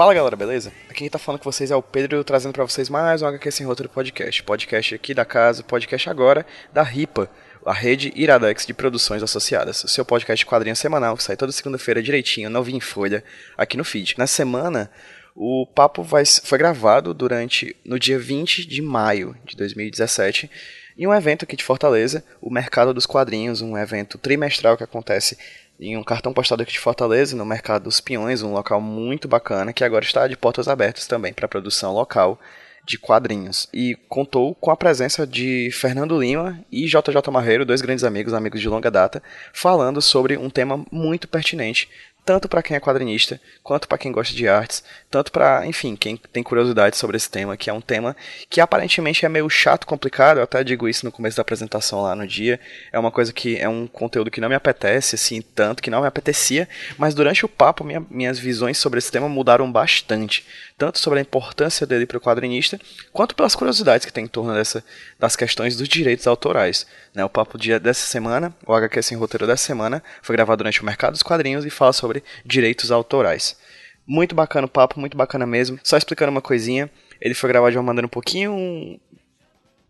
[0.00, 0.72] Fala galera, beleza?
[0.88, 3.50] Aqui quem tá falando com vocês é o Pedro, trazendo para vocês mais um HQ
[3.52, 4.42] Sem Roteiro Podcast.
[4.42, 7.30] Podcast aqui da casa, podcast agora da RIPA,
[7.66, 9.84] a rede Iradex de produções associadas.
[9.84, 13.22] O seu podcast de quadrinho semanal que sai toda segunda-feira direitinho, novinho em folha,
[13.58, 14.14] aqui no feed.
[14.16, 14.90] Na semana,
[15.36, 20.50] o papo vai, foi gravado durante no dia 20 de maio de 2017
[20.96, 25.36] em um evento aqui de Fortaleza, o Mercado dos Quadrinhos, um evento trimestral que acontece
[25.80, 29.72] em um cartão postado aqui de Fortaleza, no Mercado dos Peões, um local muito bacana
[29.72, 32.38] que agora está de portas abertas também para produção local
[32.84, 33.68] de quadrinhos.
[33.72, 38.60] E contou com a presença de Fernando Lima e JJ Marreiro, dois grandes amigos, amigos
[38.60, 41.88] de longa data, falando sobre um tema muito pertinente
[42.24, 46.16] tanto para quem é quadrinista, quanto para quem gosta de artes, tanto para, enfim, quem
[46.16, 48.16] tem curiosidade sobre esse tema, que é um tema
[48.48, 52.14] que aparentemente é meio chato, complicado, eu até digo isso no começo da apresentação lá
[52.14, 52.60] no dia,
[52.92, 56.02] é uma coisa que é um conteúdo que não me apetece, assim, tanto, que não
[56.02, 60.46] me apetecia, mas durante o papo minha, minhas visões sobre esse tema mudaram bastante,
[60.80, 62.80] tanto sobre a importância dele para o quadrinista,
[63.12, 64.82] quanto pelas curiosidades que tem em torno dessa,
[65.18, 66.86] das questões dos direitos autorais.
[67.14, 67.22] Né?
[67.22, 70.86] O papo dia dessa semana, o HQ Sem Roteiro dessa semana, foi gravado durante o
[70.86, 73.58] Mercado dos Quadrinhos e fala sobre direitos autorais.
[74.06, 75.78] Muito bacana o papo, muito bacana mesmo.
[75.84, 78.98] Só explicando uma coisinha, ele foi gravado de uma maneira um pouquinho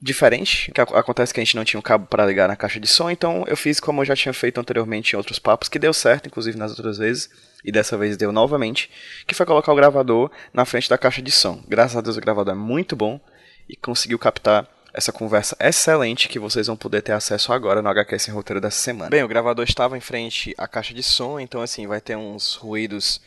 [0.00, 2.86] diferente, que acontece que a gente não tinha um cabo para ligar na caixa de
[2.86, 5.92] som, então eu fiz como eu já tinha feito anteriormente em outros papos, que deu
[5.92, 7.28] certo, inclusive nas outras vezes,
[7.62, 8.90] e dessa vez deu novamente,
[9.26, 11.62] que foi colocar o gravador na frente da caixa de som.
[11.68, 13.20] Graças a Deus o gravador é muito bom
[13.68, 18.18] e conseguiu captar essa conversa excelente que vocês vão poder ter acesso agora no HQ
[18.18, 19.10] Sem Roteiro dessa semana.
[19.10, 22.56] Bem, o gravador estava em frente à caixa de som, então assim, vai ter uns
[22.56, 23.20] ruídos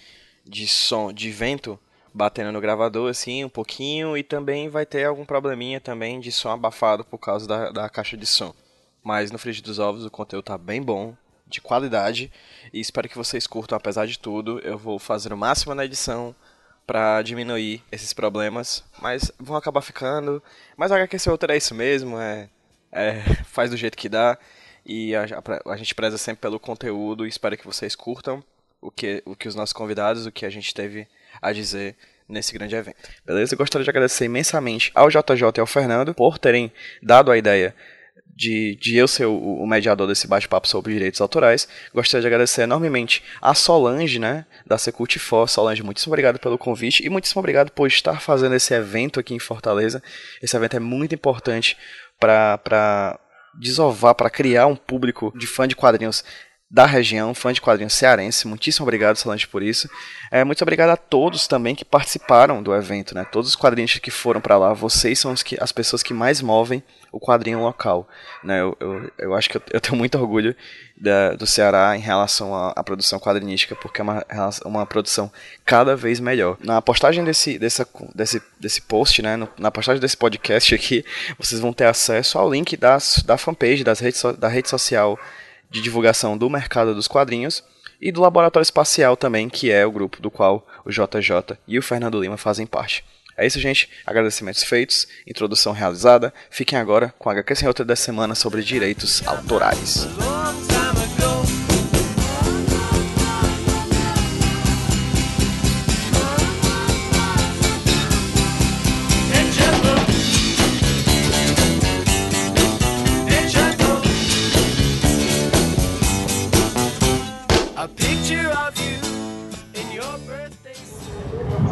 [0.46, 1.80] de som, de vento
[2.14, 6.50] batendo no gravador assim um pouquinho e também vai ter algum probleminha também de som
[6.50, 8.54] abafado por causa da, da caixa de som.
[9.04, 11.16] Mas no Frigir dos Ovos o conteúdo tá bem bom,
[11.48, 12.32] de qualidade
[12.72, 14.60] e espero que vocês curtam apesar de tudo.
[14.60, 16.36] Eu vou fazer o máximo na edição
[16.86, 20.42] para diminuir esses problemas, mas vão acabar ficando.
[20.76, 22.50] Mas a HQ outro é isso mesmo, é,
[22.92, 24.38] é, faz do jeito que dá
[24.86, 28.44] e a, a, a gente preza sempre pelo conteúdo e espero que vocês curtam
[28.82, 31.08] o que, o que os nossos convidados, o que a gente teve
[31.42, 31.95] a dizer
[32.27, 32.98] nesse grande evento.
[33.26, 33.54] Beleza?
[33.54, 36.71] Eu gostaria de agradecer imensamente ao JJ e ao Fernando por terem
[37.02, 37.76] dado a ideia
[38.36, 41.67] de, de eu ser o, o mediador desse bate-papo sobre direitos autorais.
[41.94, 45.48] Gostaria de agradecer enormemente a Solange, né, da Secult For.
[45.48, 49.39] Solange, muitíssimo obrigado pelo convite e muitíssimo obrigado por estar fazendo esse evento aqui em
[49.39, 50.02] Fortaleza.
[50.42, 51.77] Esse evento é muito importante
[52.20, 53.20] para
[53.60, 56.23] desovar, para criar um público de fã de quadrinhos
[56.73, 58.48] da região, fã de quadrinhos cearense.
[58.48, 59.88] Muitíssimo obrigado, Solange, por isso.
[60.32, 63.23] É, muito obrigado a todos também que participaram do evento, né?
[63.32, 66.82] Todos os quadrinhos que foram para lá, vocês são que, as pessoas que mais movem
[67.12, 68.10] o quadrinho local,
[68.44, 68.60] né?
[68.62, 70.56] Eu, eu, eu acho que eu, eu tenho muito orgulho
[70.98, 74.26] da, do Ceará em relação à, à, produção quadrinística, porque é uma,
[74.66, 75.32] uma produção
[75.64, 76.58] cada vez melhor.
[76.60, 79.36] Na postagem desse, dessa, desse, desse post, né?
[79.36, 81.06] No, na postagem desse podcast aqui,
[81.38, 85.20] vocês vão ter acesso ao link das, da fanpage, das redes, da rede social
[85.73, 87.64] de divulgação do mercado dos quadrinhos
[88.00, 91.82] e do Laboratório Espacial também, que é o grupo do qual o JJ e o
[91.82, 93.04] Fernando Lima fazem parte.
[93.36, 93.89] É isso, gente.
[94.06, 96.32] Agradecimentos feitos, introdução realizada.
[96.52, 100.08] Fiquem agora com a HQ Sem Roteiro da semana sobre direitos autorais.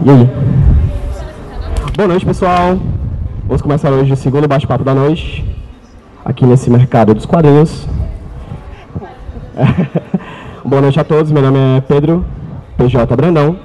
[0.03, 0.27] E aí?
[1.95, 2.75] Boa noite, pessoal.
[3.45, 5.45] Vamos começar hoje o segundo bate-papo da noite,
[6.25, 7.87] aqui nesse mercado dos quadrinhos.
[10.65, 12.25] Boa noite a todos, meu nome é Pedro
[12.77, 13.57] PJ Brandão.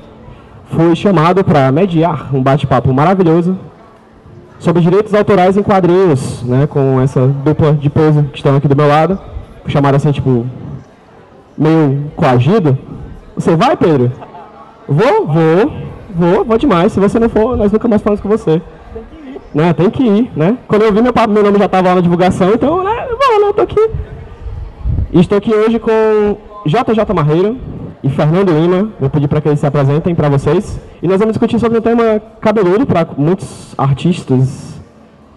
[0.71, 3.59] Fui chamado para mediar um bate-papo maravilhoso
[4.59, 8.77] sobre direitos autorais em quadrinhos, né, com essa dupla de peso que estão aqui do
[8.77, 9.19] meu lado.
[9.63, 10.45] Fui chamado assim, tipo,
[11.57, 12.77] meio coagido.
[13.35, 14.13] Você vai, Pedro?
[14.87, 15.86] Vou, vou.
[16.17, 16.93] Vou, vou demais.
[16.93, 18.63] Se você não for, nós nunca mais falamos com você.
[18.95, 19.41] Tem que ir.
[19.55, 19.73] Né?
[19.75, 20.57] Tem que ir, né?
[20.67, 23.07] Quando eu vi meu, meu nome já estava lá na divulgação, então, né?
[23.07, 23.53] Vou, né?
[23.55, 23.91] Tô aqui.
[25.13, 25.91] E estou aqui hoje com
[26.65, 27.59] JJ Marreiro
[28.03, 28.89] e Fernando Lima.
[28.99, 30.81] Vou pedir para que eles se apresentem para vocês.
[31.03, 34.75] E nós vamos discutir sobre um tema cabeludo para muitos artistas.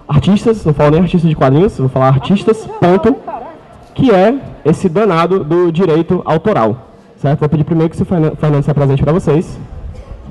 [0.07, 3.15] Artistas, não falo nem artistas de quadrinhos, vou falar artistas, ponto.
[3.93, 4.33] Que é
[4.63, 6.87] esse danado do direito autoral.
[7.17, 7.39] Certo?
[7.41, 9.59] Vou pedir primeiro que o Fernando se apresente para vocês.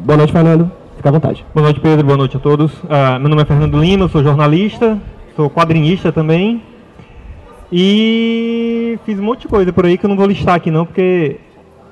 [0.05, 0.71] Boa noite, Fernando.
[0.97, 1.45] Fica à vontade.
[1.53, 2.07] Boa noite, Pedro.
[2.07, 2.73] Boa noite a todos.
[2.85, 4.97] Uh, meu nome é Fernando Lima, sou jornalista,
[5.35, 6.63] sou quadrinista também.
[7.71, 10.87] E fiz um monte de coisa por aí que eu não vou listar aqui não,
[10.87, 11.37] porque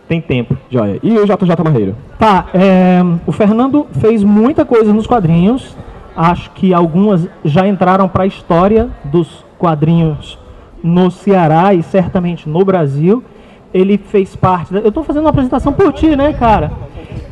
[0.08, 0.56] tem tempo.
[0.70, 0.98] Joia.
[1.02, 1.96] E o JJ Marreiro?
[2.18, 5.76] Tá, é, o Fernando fez muita coisa nos quadrinhos.
[6.16, 10.38] Acho que algumas já entraram para a história dos quadrinhos
[10.82, 13.22] no Ceará e certamente no Brasil.
[13.76, 14.72] Ele fez parte.
[14.72, 16.72] Da, eu estou fazendo uma apresentação por ti, né, cara?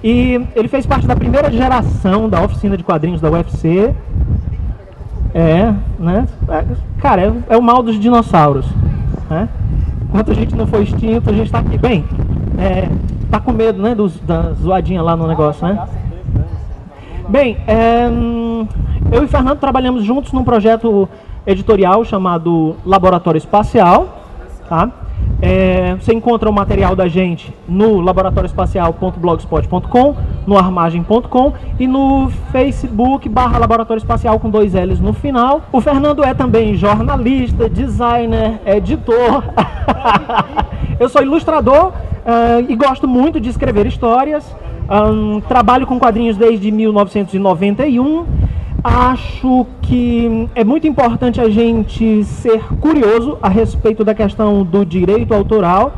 [0.02, 3.94] E ele fez parte da primeira geração da oficina de quadrinhos da UFC.
[5.34, 6.28] É, né?
[6.46, 6.64] É,
[6.98, 8.66] cara, é, é o mal dos dinossauros.
[9.30, 9.48] Né?
[10.02, 11.78] Enquanto a gente não foi extinto, a gente está aqui.
[11.78, 12.04] Bem,
[12.58, 12.90] é,
[13.30, 15.88] tá com medo, né, dos, da zoadinha lá no negócio, né?
[17.26, 18.06] Bem, é,
[19.10, 21.08] eu e Fernando trabalhamos juntos num projeto
[21.46, 24.22] editorial chamado Laboratório Espacial,
[24.68, 24.90] tá?
[25.46, 33.58] É, você encontra o material da gente no laboratorioespacial.blogspot.com, no armagem.com e no Facebook barra
[33.58, 35.60] Laboratório Espacial com dois L's no final.
[35.70, 39.44] O Fernando é também jornalista, designer, editor.
[40.98, 41.92] Eu sou ilustrador uh,
[42.66, 44.50] e gosto muito de escrever histórias.
[44.88, 48.24] Um, trabalho com quadrinhos desde 1991
[48.84, 55.32] acho que é muito importante a gente ser curioso a respeito da questão do direito
[55.32, 55.94] autoral,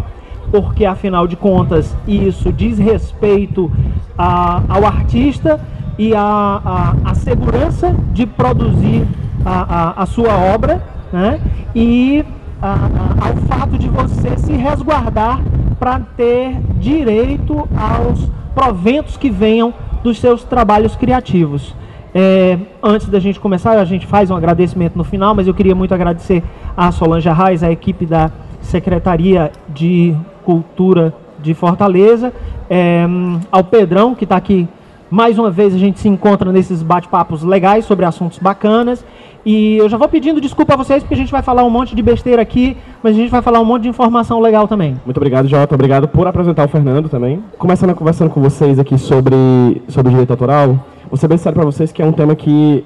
[0.53, 3.73] porque afinal de contas isso diz respeito
[4.17, 5.61] a, ao artista
[5.99, 9.05] e a, a, a, segurança de produzir
[9.44, 10.81] a, a, sua obra,
[11.12, 11.41] né?
[11.75, 12.25] e
[12.62, 15.41] ao fato de você se resguardar
[15.79, 19.75] para ter direito aos proventos que venham
[20.05, 21.75] dos seus trabalhos criativos.
[22.19, 25.75] É, antes da gente começar, a gente faz um agradecimento no final, mas eu queria
[25.75, 26.43] muito agradecer
[26.75, 28.31] a Solange Arraes, a equipe da
[28.63, 32.33] Secretaria de Cultura de Fortaleza,
[32.71, 33.07] é,
[33.53, 34.67] ao Pedrão, que está aqui
[35.11, 39.05] mais uma vez, a gente se encontra nesses bate-papos legais sobre assuntos bacanas.
[39.45, 41.95] E eu já vou pedindo desculpa a vocês, porque a gente vai falar um monte
[41.95, 44.97] de besteira aqui, mas a gente vai falar um monte de informação legal também.
[45.05, 45.75] Muito obrigado, Jota.
[45.75, 47.45] Obrigado por apresentar o Fernando também.
[47.59, 51.93] Começando conversando com vocês aqui sobre, sobre direito autoral, vou ser bem sério para vocês
[51.93, 52.85] que é um tema que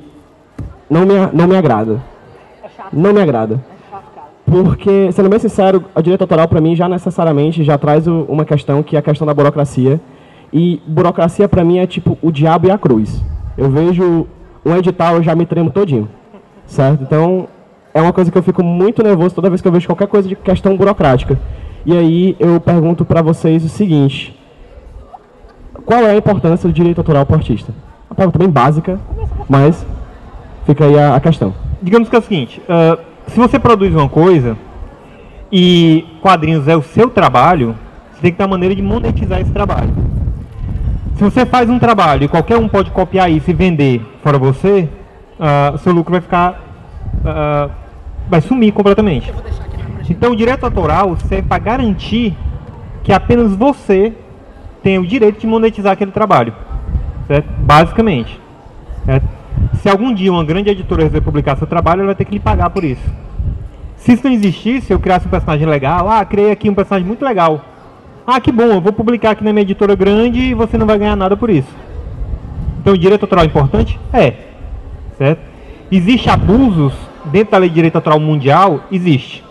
[0.88, 2.02] não me, não me agrada.
[2.64, 3.60] É não me agrada.
[4.44, 8.44] Porque, sendo bem sincero, a direito autoral para mim já necessariamente já traz o, uma
[8.44, 10.00] questão que é a questão da burocracia.
[10.52, 13.22] E burocracia para mim é tipo o diabo e a cruz.
[13.56, 14.26] Eu vejo
[14.64, 16.08] um edital, eu já me tremo todinho.
[16.66, 17.02] Certo?
[17.02, 17.46] Então,
[17.94, 20.28] é uma coisa que eu fico muito nervoso toda vez que eu vejo qualquer coisa
[20.28, 21.38] de questão burocrática.
[21.86, 24.36] E aí eu pergunto para vocês o seguinte:
[25.84, 27.72] qual é a importância do direito autoral para o artista?
[28.10, 28.98] Uma pergunta bem básica,
[29.48, 29.86] mas
[30.66, 31.54] fica aí a, a questão.
[31.80, 32.98] Digamos que é o seguinte: uh,
[33.28, 34.56] se você produz uma coisa
[35.50, 37.76] e quadrinhos é o seu trabalho,
[38.12, 39.90] você tem que uma maneira de monetizar esse trabalho.
[41.14, 44.88] Se você faz um trabalho e qualquer um pode copiar isso e vender fora você,
[45.38, 46.60] uh, seu lucro vai ficar.
[47.20, 47.70] Uh,
[48.28, 49.32] vai sumir completamente.
[50.08, 52.36] Então, o direito autoral serve para garantir
[53.04, 54.12] que apenas você
[54.82, 56.52] tem o direito de monetizar aquele trabalho
[57.30, 57.48] certo?
[57.58, 58.40] Basicamente.
[59.04, 59.28] Certo?
[59.80, 62.40] Se algum dia uma grande editora resolver publicar seu trabalho, ela vai ter que lhe
[62.40, 63.08] pagar por isso.
[63.96, 67.24] Se isso não existisse, eu criasse um personagem legal, ah, criei aqui um personagem muito
[67.24, 67.64] legal.
[68.26, 70.98] Ah, que bom, eu vou publicar aqui na minha editora grande e você não vai
[70.98, 71.68] ganhar nada por isso.
[72.80, 74.00] Então, direito autoral é importante?
[74.12, 74.34] É.
[75.16, 75.40] Certo?
[75.92, 76.94] Existe abusos
[77.26, 78.80] dentro da lei de direito autoral mundial?
[78.90, 79.44] Existe.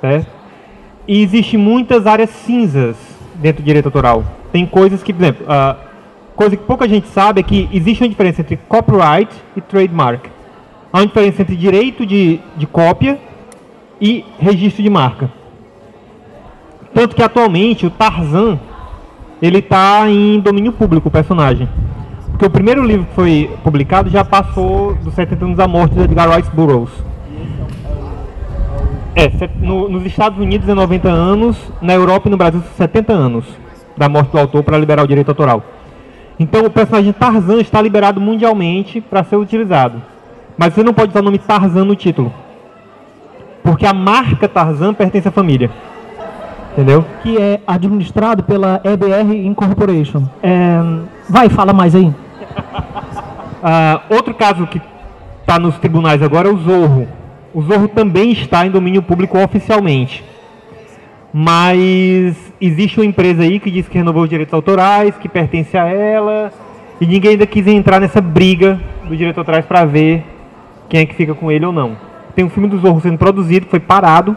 [0.00, 0.28] Certo?
[1.06, 2.96] E existe muitas áreas cinzas
[3.34, 4.24] dentro do direito autoral.
[4.52, 5.89] Tem coisas que, por exemplo, uh,
[6.40, 10.24] coisa que pouca gente sabe é que existe uma diferença entre copyright e trademark.
[10.90, 13.20] Há uma diferença entre direito de, de cópia
[14.00, 15.30] e registro de marca.
[16.94, 18.58] Tanto que atualmente o Tarzan
[19.42, 21.68] ele está em domínio público, o personagem.
[22.30, 26.00] Porque o primeiro livro que foi publicado já passou dos 70 anos da morte de
[26.00, 26.90] Edgar Rice Burroughs.
[29.14, 33.44] É, no, nos Estados Unidos é 90 anos, na Europa e no Brasil 70 anos
[33.94, 35.62] da morte do autor para liberar o direito autoral.
[36.40, 40.00] Então o personagem Tarzan está liberado mundialmente para ser utilizado.
[40.56, 42.32] Mas você não pode usar o nome Tarzan no título.
[43.62, 45.70] Porque a marca Tarzan pertence à família.
[46.72, 47.04] Entendeu?
[47.22, 50.22] Que é administrado pela EBR Incorporation.
[50.42, 50.80] É...
[51.28, 52.06] Vai, fala mais aí.
[52.06, 52.14] uh,
[54.08, 54.80] outro caso que
[55.42, 57.06] está nos tribunais agora é o Zorro.
[57.52, 60.24] O Zorro também está em domínio público oficialmente.
[61.32, 65.86] Mas existe uma empresa aí que diz que renovou os direitos autorais, que pertence a
[65.86, 66.52] ela,
[67.00, 70.24] e ninguém ainda quis entrar nessa briga dos direitos autorais para ver
[70.88, 71.96] quem é que fica com ele ou não.
[72.34, 74.36] Tem um filme do Zorro sendo produzido, que foi parado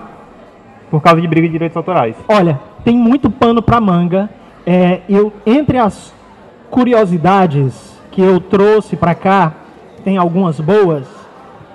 [0.90, 2.16] por causa de briga de direitos autorais.
[2.28, 4.30] Olha, tem muito pano para manga.
[4.66, 6.14] É, eu entre as
[6.70, 9.54] curiosidades que eu trouxe para cá,
[10.04, 11.08] tem algumas boas.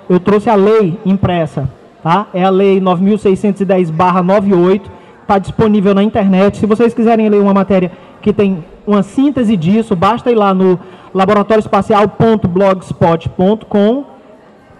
[0.09, 1.69] Eu trouxe a lei impressa,
[2.01, 2.27] tá?
[2.33, 4.89] É a lei 9610/98
[5.29, 6.57] tá disponível na internet.
[6.57, 10.79] Se vocês quiserem ler uma matéria que tem uma síntese disso, basta ir lá no
[11.13, 14.05] laboratorioespacial.blogspot.com,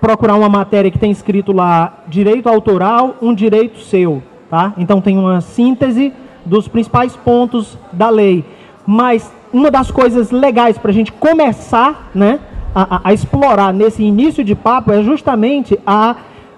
[0.02, 4.74] procurar uma matéria que tem escrito lá direito autoral, um direito seu, tá?
[4.76, 6.12] Então tem uma síntese
[6.44, 8.44] dos principais pontos da lei.
[8.88, 12.40] Mas uma das coisas legais para a gente começar, né,
[12.74, 16.16] a, a, a, explorar nesse início de papo é justamente a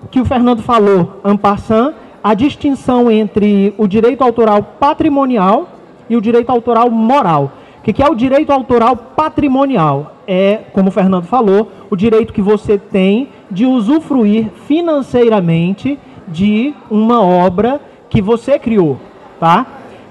[0.10, 5.70] que o Fernando falou, Ampassan, a distinção entre o direito autoral patrimonial
[6.10, 7.51] e o direito autoral moral.
[7.80, 10.16] O que, é o direito autoral patrimonial?
[10.28, 15.98] É, como o Fernando falou, o direito que você tem de usufruir financeiramente
[16.28, 19.00] de uma obra que você criou,
[19.40, 19.66] tá?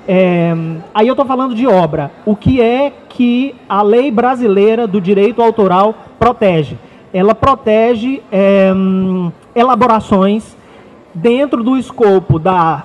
[0.09, 0.53] É,
[0.93, 2.11] aí eu estou falando de obra.
[2.27, 6.77] O que é que a lei brasileira do direito autoral protege?
[7.13, 8.73] Ela protege é,
[9.55, 10.57] elaborações
[11.15, 12.83] dentro do escopo da,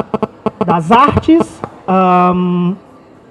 [0.66, 2.76] das artes, um,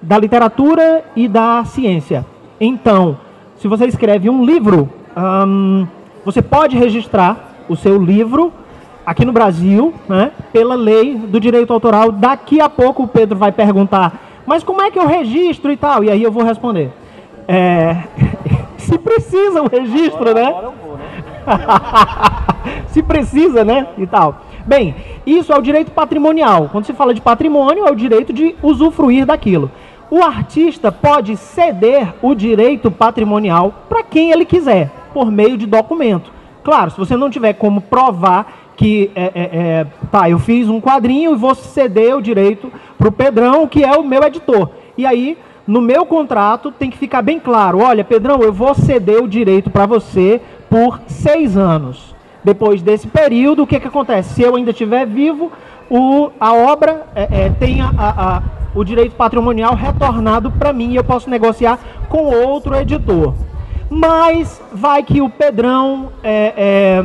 [0.00, 2.24] da literatura e da ciência.
[2.60, 3.18] Então,
[3.56, 5.86] se você escreve um livro, um,
[6.24, 8.52] você pode registrar o seu livro
[9.04, 12.10] aqui no Brasil, né, pela lei do direito autoral.
[12.12, 16.04] Daqui a pouco o Pedro vai perguntar, mas como é que eu registro e tal?
[16.04, 16.90] E aí eu vou responder.
[17.46, 17.96] É,
[18.78, 20.46] se precisa um registro, agora, né?
[20.48, 21.04] Agora vou, né?
[22.88, 23.86] se precisa, né?
[23.98, 24.42] E tal.
[24.66, 24.94] Bem,
[25.26, 26.70] isso é o direito patrimonial.
[26.72, 29.70] Quando se fala de patrimônio, é o direito de usufruir daquilo.
[30.10, 36.32] O artista pode ceder o direito patrimonial para quem ele quiser, por meio de documento.
[36.62, 41.32] Claro, se você não tiver como provar que é, é, tá, eu fiz um quadrinho
[41.32, 44.70] e vou ceder o direito para o Pedrão, que é o meu editor.
[44.96, 49.22] E aí, no meu contrato, tem que ficar bem claro: olha, Pedrão, eu vou ceder
[49.22, 50.40] o direito para você
[50.70, 52.13] por seis anos.
[52.44, 54.34] Depois desse período, o que, que acontece?
[54.34, 55.50] Se eu ainda estiver vivo,
[55.90, 58.42] o, a obra é, é, tem a, a,
[58.74, 63.34] o direito patrimonial retornado para mim e eu posso negociar com outro editor.
[63.88, 67.04] Mas vai que o Pedrão é, é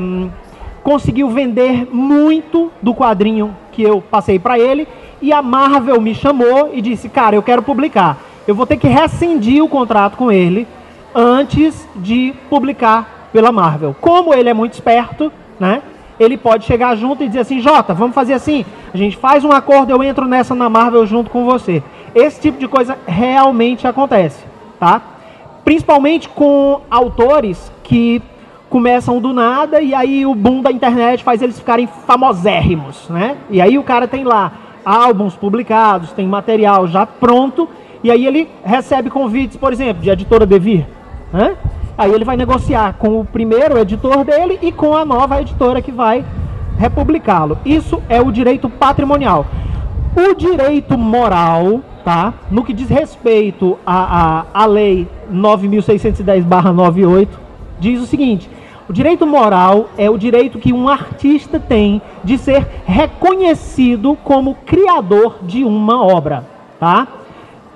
[0.84, 4.88] conseguiu vender muito do quadrinho que eu passei para ele
[5.22, 8.18] e a Marvel me chamou e disse: "Cara, eu quero publicar.
[8.48, 10.68] Eu vou ter que rescindir o contrato com ele
[11.14, 13.96] antes de publicar pela Marvel".
[14.00, 15.82] Como ele é muito esperto, né?
[16.20, 18.66] Ele pode chegar junto e dizer assim: "Jota, vamos fazer assim.
[18.94, 21.82] A gente faz um acordo, eu entro nessa na Marvel junto com você".
[22.14, 24.44] Esse tipo de coisa realmente acontece,
[24.80, 25.02] tá?
[25.64, 28.22] Principalmente com autores que
[28.70, 33.38] começam do nada e aí o boom da internet faz eles ficarem famosérrimos, né?
[33.50, 34.52] E aí o cara tem lá
[34.86, 37.68] álbuns publicados, tem material já pronto
[38.04, 40.86] e aí ele recebe convites, por exemplo, de editora Devir,
[41.34, 41.56] né?
[42.00, 45.92] Aí ele vai negociar com o primeiro editor dele e com a nova editora que
[45.92, 46.24] vai
[46.78, 47.58] republicá-lo.
[47.66, 49.46] Isso é o direito patrimonial.
[50.16, 52.34] O direito moral, tá?
[52.50, 57.28] No que diz respeito à, à, à lei 9610/98,
[57.82, 58.50] diz o seguinte:
[58.88, 65.40] o direito moral é o direito que um artista tem de ser reconhecido como criador
[65.42, 66.46] de uma obra,
[66.80, 67.10] tá?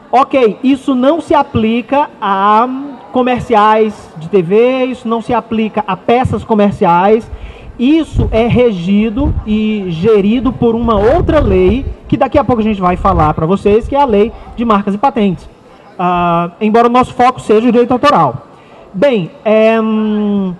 [0.10, 6.43] Ok, isso não se aplica a comerciais de TV, isso não se aplica a peças
[6.43, 7.29] comerciais.
[7.77, 12.82] Isso é regido e gerido por uma outra lei que daqui a pouco a gente
[12.82, 15.46] vai falar para vocês, que é a lei de marcas e patentes.
[15.46, 18.48] Uh, embora o nosso foco seja o direito autoral.
[18.93, 20.53] Bem, é, hum,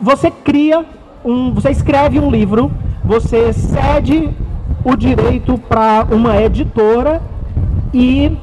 [0.00, 0.84] você cria
[1.24, 2.70] um, você escreve um livro,
[3.04, 4.30] você cede
[4.84, 7.22] o direito para uma editora
[7.92, 8.36] e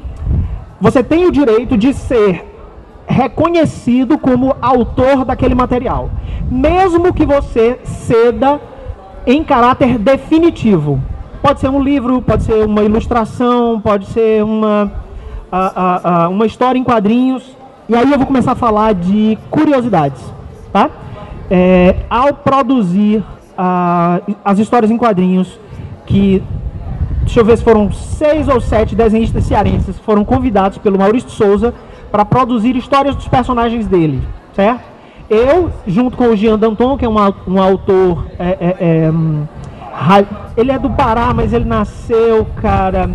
[0.80, 2.45] você tem o direito de ser
[3.06, 6.10] reconhecido como autor daquele material,
[6.50, 8.60] mesmo que você ceda
[9.26, 11.00] em caráter definitivo.
[11.42, 14.90] Pode ser um livro, pode ser uma ilustração, pode ser uma,
[16.30, 17.56] uma história em quadrinhos.
[17.88, 20.20] E aí eu vou começar a falar de curiosidades,
[20.72, 20.90] tá?
[21.50, 23.22] é, ao produzir
[24.44, 25.58] as histórias em quadrinhos,
[26.04, 26.42] que,
[27.22, 31.72] deixa eu ver se foram seis ou sete desenhistas cearenses foram convidados pelo Maurício Souza
[32.10, 34.22] para produzir histórias dos personagens dele,
[34.54, 34.82] certo?
[35.28, 37.16] Eu, junto com o Jean Danton, que é um,
[37.48, 38.26] um autor.
[38.38, 39.44] É, é, é, hum,
[40.56, 43.10] ele é do Pará, mas ele nasceu, cara.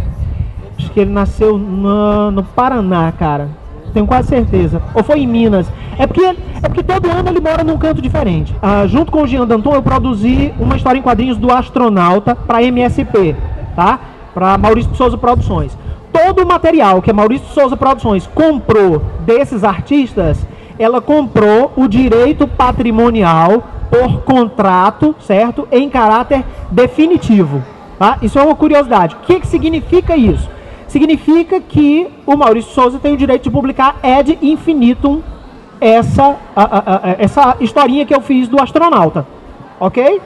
[0.78, 4.82] Acho que ele nasceu no, no Paraná, cara tenho quase certeza.
[4.94, 5.72] Ou foi em Minas.
[5.98, 8.56] É porque, é porque todo ano ele mora num canto diferente.
[8.62, 12.64] Ah, junto com o Jean Danton, eu produzi uma história em quadrinhos do astronauta para
[12.64, 13.36] MSP,
[13.76, 14.00] tá?
[14.34, 15.78] Para Maurício Souza Produções.
[16.12, 20.46] Todo o material que a Maurício Souza Produções comprou desses artistas,
[20.78, 25.68] ela comprou o direito patrimonial por contrato, certo?
[25.72, 27.64] Em caráter definitivo.
[28.00, 28.18] Tá?
[28.22, 29.16] Isso é uma curiosidade.
[29.16, 30.50] O que, que significa isso?
[30.88, 35.22] Significa que o Maurício Souza tem o direito de publicar ad infinitum
[35.80, 39.26] essa, a, a, a, essa historinha que eu fiz do astronauta.
[39.80, 40.22] Ok?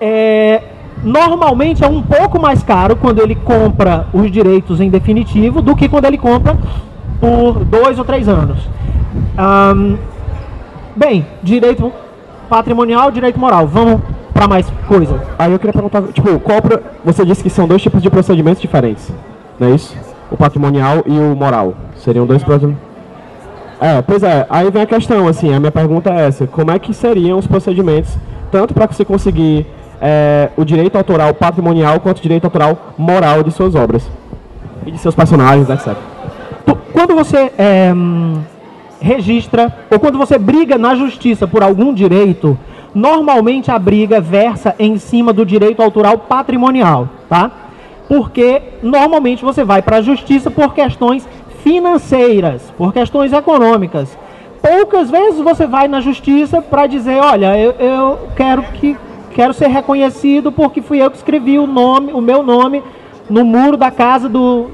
[0.00, 0.62] É,
[1.04, 5.88] normalmente é um pouco mais caro quando ele compra os direitos em definitivo do que
[5.88, 6.56] quando ele compra
[7.20, 8.58] por dois ou três anos.
[9.38, 9.96] Um,
[10.96, 11.92] bem, direito
[12.48, 13.66] patrimonial, direito moral.
[13.66, 14.00] Vamos
[14.32, 15.20] para mais coisa.
[15.38, 16.80] Aí eu queria perguntar, tipo, pro...
[17.04, 19.12] você disse que são dois tipos de procedimentos diferentes,
[19.60, 19.96] não é isso?
[20.30, 21.74] O patrimonial e o moral.
[21.96, 22.82] Seriam dois procedimentos.
[23.80, 26.78] É, pois é, aí vem a questão, assim, a minha pergunta é essa, como é
[26.78, 28.16] que seriam os procedimentos,
[28.50, 29.66] tanto para você conseguir
[30.00, 34.08] é, o direito autoral patrimonial, quanto o direito autoral moral de suas obras,
[34.86, 35.96] e de seus personagens, etc.
[36.92, 37.92] Quando você é,
[39.00, 42.58] registra, ou quando você briga na justiça por algum direito,
[42.94, 47.50] normalmente a briga versa em cima do direito autoral patrimonial, tá?
[48.08, 51.26] Porque normalmente você vai para a justiça por questões
[51.62, 54.16] financeiras, por questões econômicas.
[54.62, 58.96] Poucas vezes você vai na justiça para dizer, olha, eu, eu, quero que
[59.34, 62.82] quero ser reconhecido porque fui eu que escrevi o nome, o meu nome
[63.28, 64.70] no muro da casa do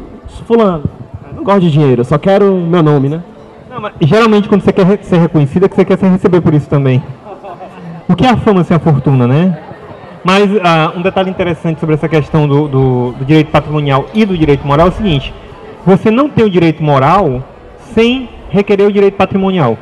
[0.46, 0.84] fulano.
[1.28, 3.22] Eu não gosto de dinheiro, só quero meu nome, né?
[3.70, 6.52] Não, mas geralmente quando você quer ser reconhecido é que você quer ser receber por
[6.52, 7.02] isso também.
[8.08, 9.58] O que é a fama sem a fortuna, né?
[10.22, 14.36] Mas uh, um detalhe interessante sobre essa questão do, do, do, direito patrimonial e do
[14.36, 15.32] direito moral é o seguinte:
[15.86, 17.42] você não tem o direito moral
[17.94, 19.78] sem requerer o direito patrimonial.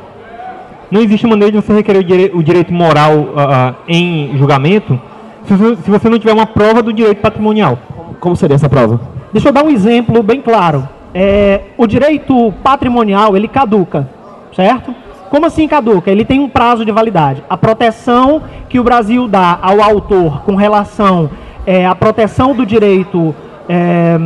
[0.91, 4.99] Não existe maneira de você requerer o, dire o direito moral uh, em julgamento
[5.43, 7.77] se, se, você não tiver uma prova do direito patrimonial.
[8.19, 8.99] Como seria essa prova?
[9.31, 10.87] Deixa eu dar um exemplo bem claro.
[11.13, 14.07] É, o direito patrimonial ele caduca,
[14.55, 14.93] certo?
[15.29, 16.11] Como assim caduca?
[16.11, 17.43] Ele tem um prazo de validade.
[17.49, 21.29] A proteção que o Brasil dá ao autor com relação
[21.65, 23.33] é, à proteção do direito
[23.67, 24.17] é,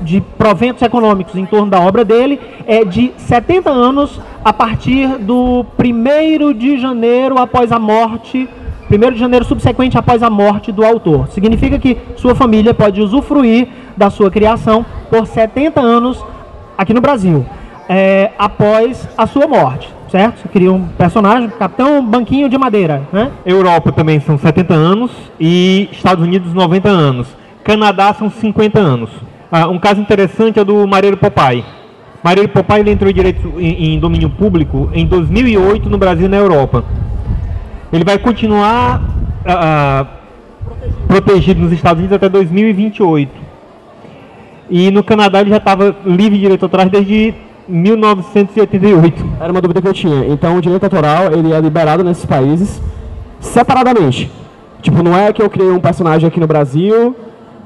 [0.00, 5.64] de proventos econômicos em torno da obra dele é de 70 anos a partir do
[5.78, 8.48] 1 de janeiro após a morte,
[8.90, 11.28] 1 de janeiro subsequente após a morte do autor.
[11.28, 16.24] Significa que sua família pode usufruir da sua criação por 70 anos
[16.76, 17.44] aqui no Brasil,
[17.88, 20.40] é, após a sua morte certo?
[20.40, 23.30] Você cria um personagem, Capitão Banquinho de Madeira, né?
[23.46, 27.28] Europa também são 70 anos e Estados Unidos 90 anos.
[27.62, 29.10] Canadá são 50 anos.
[29.52, 31.64] Ah, um caso interessante é do Mareiro Popeye.
[32.22, 36.28] Mareiro Popeye ele entrou em, direito, em, em domínio público em 2008 no Brasil e
[36.28, 36.84] na Europa.
[37.92, 39.02] Ele vai continuar
[39.44, 40.06] ah, ah,
[41.08, 43.32] protegido nos Estados Unidos até 2028.
[44.70, 47.34] E no Canadá ele já estava livre de direito atrás desde
[47.68, 49.26] 1988.
[49.40, 50.26] Era uma dúvida que eu tinha.
[50.26, 52.80] Então o direito autoral ele é liberado nesses países
[53.40, 54.30] separadamente.
[54.80, 57.16] Tipo, não é que eu criei um personagem aqui no Brasil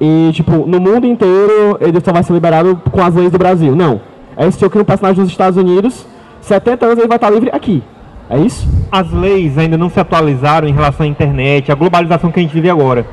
[0.05, 3.75] e, tipo, no mundo inteiro ele só vai ser liberado com as leis do Brasil.
[3.75, 4.03] Não.
[4.37, 6.07] É se eu crio um personagem nos Estados Unidos,
[6.43, 7.83] 70 anos ele vai estar livre aqui.
[8.29, 8.69] É isso?
[8.93, 12.53] As leis ainda não se atualizaram em relação à internet, à globalização que a gente
[12.53, 13.07] vive agora.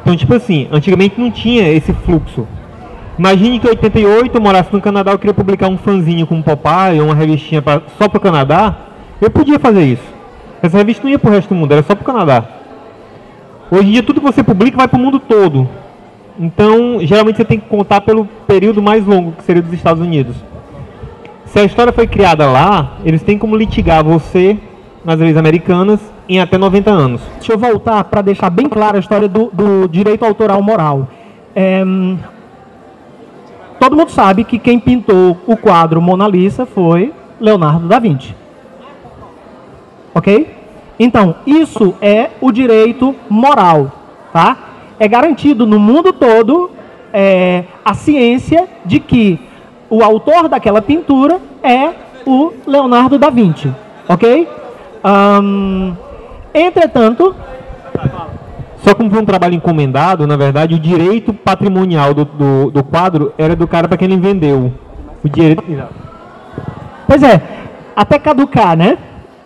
[0.00, 2.46] Então, tipo assim, antigamente não tinha esse fluxo.
[3.16, 6.42] Imagine que em 88 eu morasse no Canadá, eu queria publicar um fanzinho com um
[6.42, 8.76] Popeye, uma revistinha pra, só o Canadá.
[9.20, 10.12] Eu podia fazer isso.
[10.60, 12.44] Essa revista não ia para o resto do mundo, era só para o Canadá.
[13.70, 15.68] Hoje em dia tudo que você publica vai para o mundo todo.
[16.38, 20.36] Então, geralmente você tem que contar pelo período mais longo, que seria dos Estados Unidos.
[21.46, 24.58] Se a história foi criada lá, eles têm como litigar você
[25.04, 27.20] nas leis americanas em até 90 anos.
[27.34, 31.08] Deixa eu voltar para deixar bem clara a história do, do direito autoral moral.
[31.54, 31.84] É,
[33.78, 38.34] todo mundo sabe que quem pintou o quadro Mona Lisa foi Leonardo da Vinci.
[40.14, 40.56] Ok?
[40.98, 43.92] Então, isso é o direito moral,
[44.32, 44.71] tá?
[44.98, 46.70] É garantido no mundo todo
[47.12, 49.38] é, a ciência de que
[49.90, 51.90] o autor daquela pintura é
[52.26, 53.70] o Leonardo da Vinci,
[54.08, 54.48] ok?
[55.04, 55.94] Um,
[56.54, 57.34] entretanto,
[58.78, 63.32] só como foi um trabalho encomendado, na verdade, o direito patrimonial do, do, do quadro
[63.36, 64.72] era do cara para quem ele vendeu.
[65.24, 65.62] O direito.
[67.06, 67.40] Pois é,
[67.94, 68.98] até caducar, né?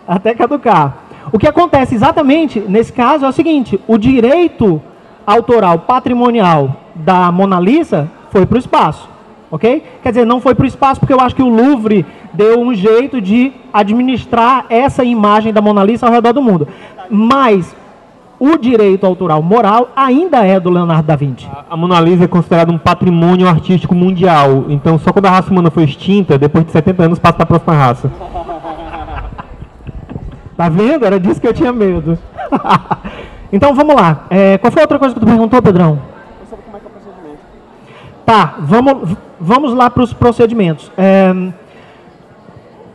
[0.07, 0.97] Até caducar.
[1.31, 4.81] O que acontece exatamente nesse caso é o seguinte: o direito
[5.27, 9.09] autoral patrimonial da Mona Lisa foi para o espaço.
[9.51, 9.83] Ok?
[10.01, 12.73] Quer dizer, não foi para o espaço porque eu acho que o Louvre deu um
[12.73, 16.67] jeito de administrar essa imagem da Mona Lisa ao redor do mundo.
[17.09, 17.75] Mas
[18.39, 21.49] o direito autoral moral ainda é do Leonardo da Vinci.
[21.69, 24.65] A Mona Lisa é considerada um patrimônio artístico mundial.
[24.67, 27.47] Então, só quando a raça humana foi extinta, depois de 70 anos, passa para a
[27.47, 28.11] próxima raça.
[30.57, 31.05] tá vendo?
[31.05, 32.17] Era disso que eu tinha medo.
[33.51, 34.25] Então vamos lá.
[34.29, 35.99] É, qual foi a outra coisa que tu perguntou, Pedrão?
[38.25, 40.91] Tá, vamos, vamos lá para os procedimentos.
[40.97, 41.33] É,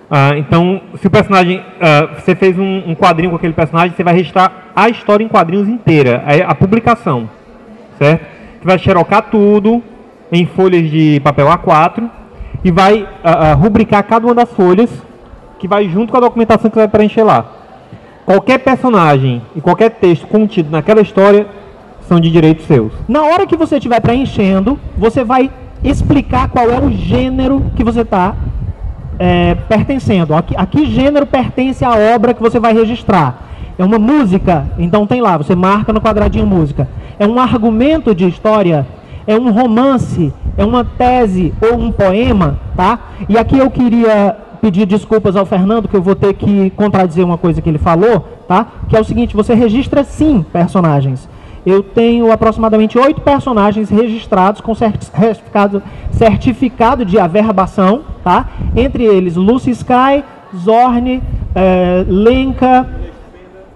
[0.08, 4.04] Uh, então, se o personagem, uh, você fez um, um, quadrinho com aquele personagem, você
[4.04, 7.28] vai registrar a história em quadrinhos inteira, a, a publicação,
[7.98, 8.24] certo?
[8.60, 9.82] Você vai xerocar tudo
[10.30, 12.08] em folhas de papel A4
[12.62, 13.04] e vai
[13.58, 14.90] rubricar cada uma das folhas
[15.58, 17.46] que vai junto com a documentação que você vai preencher lá.
[18.24, 21.46] Qualquer personagem e qualquer texto contido naquela história
[22.06, 22.92] são de direitos seus.
[23.08, 25.50] Na hora que você estiver preenchendo, você vai
[25.84, 28.34] explicar qual é o gênero que você está
[29.18, 30.34] é, pertencendo.
[30.34, 33.42] A que, a que gênero pertence a obra que você vai registrar?
[33.78, 34.66] É uma música?
[34.78, 36.88] Então tem lá, você marca no quadradinho música.
[37.18, 38.86] É um argumento de história?
[39.26, 40.32] É um romance?
[40.56, 42.98] é uma tese ou um poema, tá?
[43.28, 47.36] E aqui eu queria pedir desculpas ao Fernando, que eu vou ter que contradizer uma
[47.36, 48.66] coisa que ele falou, tá?
[48.88, 51.28] Que é o seguinte, você registra sim personagens.
[51.66, 58.48] Eu tenho aproximadamente oito personagens registrados com certificado, certificado de averbação, tá?
[58.76, 60.24] Entre eles Lucy Sky,
[60.56, 61.20] Zorn,
[61.54, 62.88] é, Lenka,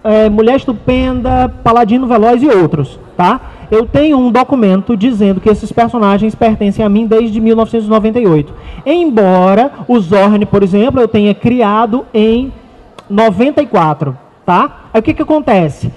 [0.05, 3.41] é, Mulher Estupenda, Paladino Veloz e outros, tá?
[3.71, 8.53] eu tenho um documento dizendo que esses personagens pertencem a mim desde 1998.
[8.85, 12.53] Embora o Zorn, por exemplo, eu tenha criado em
[13.09, 14.89] 94, tá?
[14.93, 15.93] Aí o que, que acontece?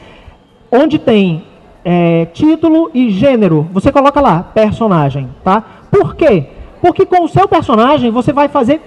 [0.72, 1.44] Onde tem
[1.84, 5.64] é, título e gênero, você coloca lá, personagem, tá?
[5.92, 6.46] Por quê?
[6.82, 8.82] Porque com o seu personagem você vai fazer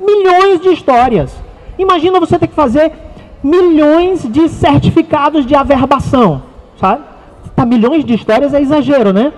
[0.00, 1.34] milhões de histórias.
[1.78, 2.92] Imagina você ter que fazer
[3.42, 6.42] milhões de certificados de averbação,
[6.76, 7.02] sabe?
[7.56, 9.32] Tá, milhões de histórias é exagero, né?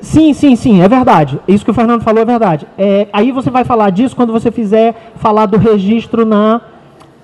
[0.00, 1.38] Sim, sim, sim, é verdade.
[1.46, 2.66] Isso que o Fernando falou é verdade.
[2.78, 6.60] É, aí você vai falar disso quando você fizer falar do registro na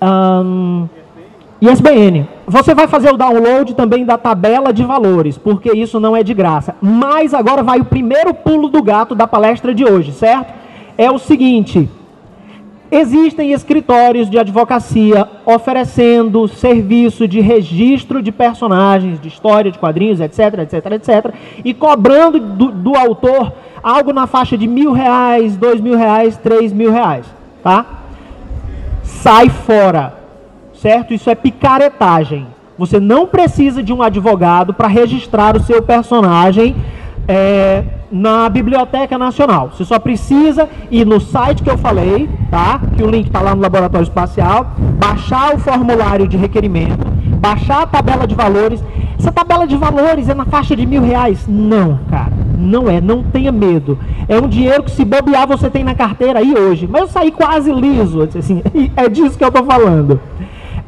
[0.01, 0.87] um,
[1.61, 2.27] ISBN.
[2.47, 6.33] Você vai fazer o download também da tabela de valores, porque isso não é de
[6.33, 6.75] graça.
[6.81, 10.53] Mas agora vai o primeiro pulo do gato da palestra de hoje, certo?
[10.97, 11.89] É o seguinte:
[12.89, 20.59] Existem escritórios de advocacia oferecendo serviço de registro de personagens, de história, de quadrinhos, etc,
[20.59, 23.51] etc, etc, e cobrando do, do autor
[23.83, 27.25] algo na faixa de mil reais, dois mil reais, três mil reais,
[27.61, 27.85] tá?
[29.03, 30.16] Sai fora,
[30.81, 31.13] certo?
[31.13, 32.47] Isso é picaretagem.
[32.77, 36.75] Você não precisa de um advogado para registrar o seu personagem
[37.27, 39.71] é, na Biblioteca Nacional.
[39.73, 42.79] Você só precisa ir no site que eu falei, tá?
[42.95, 47.05] Que o link está lá no Laboratório Espacial, baixar o formulário de requerimento,
[47.39, 48.83] baixar a tabela de valores.
[49.19, 51.45] Essa tabela de valores é na faixa de mil reais?
[51.47, 52.31] Não, cara.
[52.57, 53.97] Não é, não tenha medo.
[54.27, 56.87] É um dinheiro que se bobear você tem na carteira aí hoje.
[56.87, 58.61] Mas eu saí quase liso, assim,
[58.95, 60.19] é disso que eu estou falando.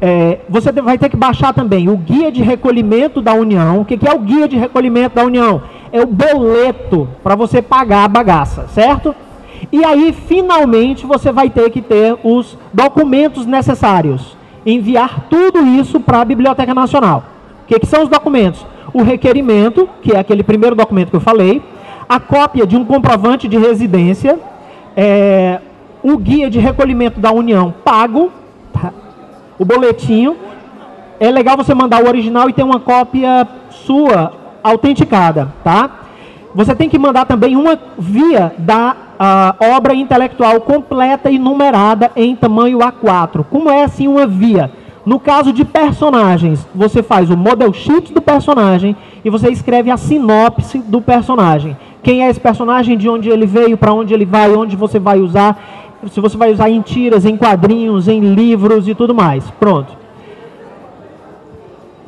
[0.00, 3.80] É, você vai ter que baixar também o guia de recolhimento da União.
[3.80, 5.62] O que, que é o guia de recolhimento da União?
[5.92, 9.14] É o boleto para você pagar a bagaça, certo?
[9.70, 14.36] E aí, finalmente, você vai ter que ter os documentos necessários.
[14.64, 17.24] Enviar tudo isso para a Biblioteca Nacional.
[17.64, 18.64] O que, que são os documentos?
[18.92, 21.62] O requerimento, que é aquele primeiro documento que eu falei,
[22.08, 24.38] a cópia de um comprovante de residência,
[24.96, 25.60] é,
[26.02, 28.32] o guia de recolhimento da União pago?
[29.60, 30.36] O boletinho.
[31.20, 35.90] É legal você mandar o original e ter uma cópia sua autenticada, tá?
[36.54, 42.34] Você tem que mandar também uma via da a obra intelectual completa e numerada em
[42.34, 43.44] tamanho A4.
[43.50, 44.72] Como é assim uma via?
[45.04, 49.98] No caso de personagens, você faz o model sheet do personagem e você escreve a
[49.98, 51.76] sinopse do personagem.
[52.02, 55.20] Quem é esse personagem, de onde ele veio, para onde ele vai, onde você vai
[55.20, 55.58] usar,
[56.08, 59.50] se você vai usar em tiras, em quadrinhos, em livros e tudo mais.
[59.52, 60.00] Pronto.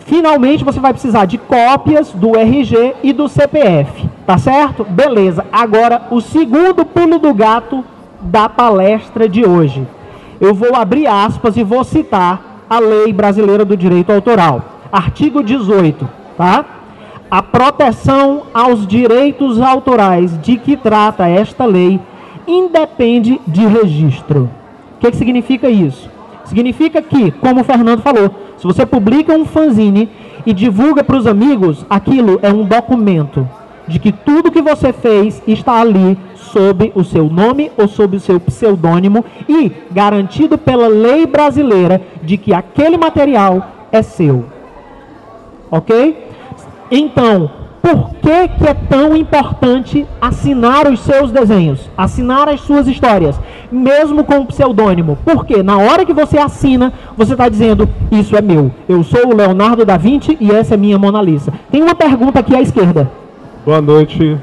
[0.01, 4.85] Finalmente você vai precisar de cópias do RG e do CPF, tá certo?
[4.85, 5.45] Beleza.
[5.53, 7.85] Agora o segundo pulo do gato
[8.21, 9.87] da palestra de hoje.
[10.41, 16.09] Eu vou abrir aspas e vou citar a Lei Brasileira do Direito Autoral, artigo 18,
[16.37, 16.65] tá?
[17.31, 22.01] A proteção aos direitos autorais de que trata esta lei
[22.47, 24.49] independe de registro.
[24.97, 26.11] O que, que significa isso?
[26.45, 30.09] Significa que, como o Fernando falou, se você publica um fanzine
[30.45, 33.49] e divulga para os amigos, aquilo é um documento
[33.87, 38.21] de que tudo que você fez está ali sob o seu nome ou sob o
[38.21, 44.45] seu pseudônimo e garantido pela lei brasileira de que aquele material é seu.
[45.71, 46.29] Ok?
[46.91, 47.51] Então,
[47.83, 53.39] por que, que é tão importante assinar os seus desenhos, assinar as suas histórias,
[53.73, 55.19] mesmo com pseudônimo?
[55.25, 58.71] Porque na hora que você assina, você está dizendo: Isso é meu.
[58.89, 61.53] Eu sou o Leonardo da Vinci e essa é minha Mona Lisa.
[61.73, 63.11] Tem uma pergunta aqui à esquerda.
[63.67, 64.39] Boa noite.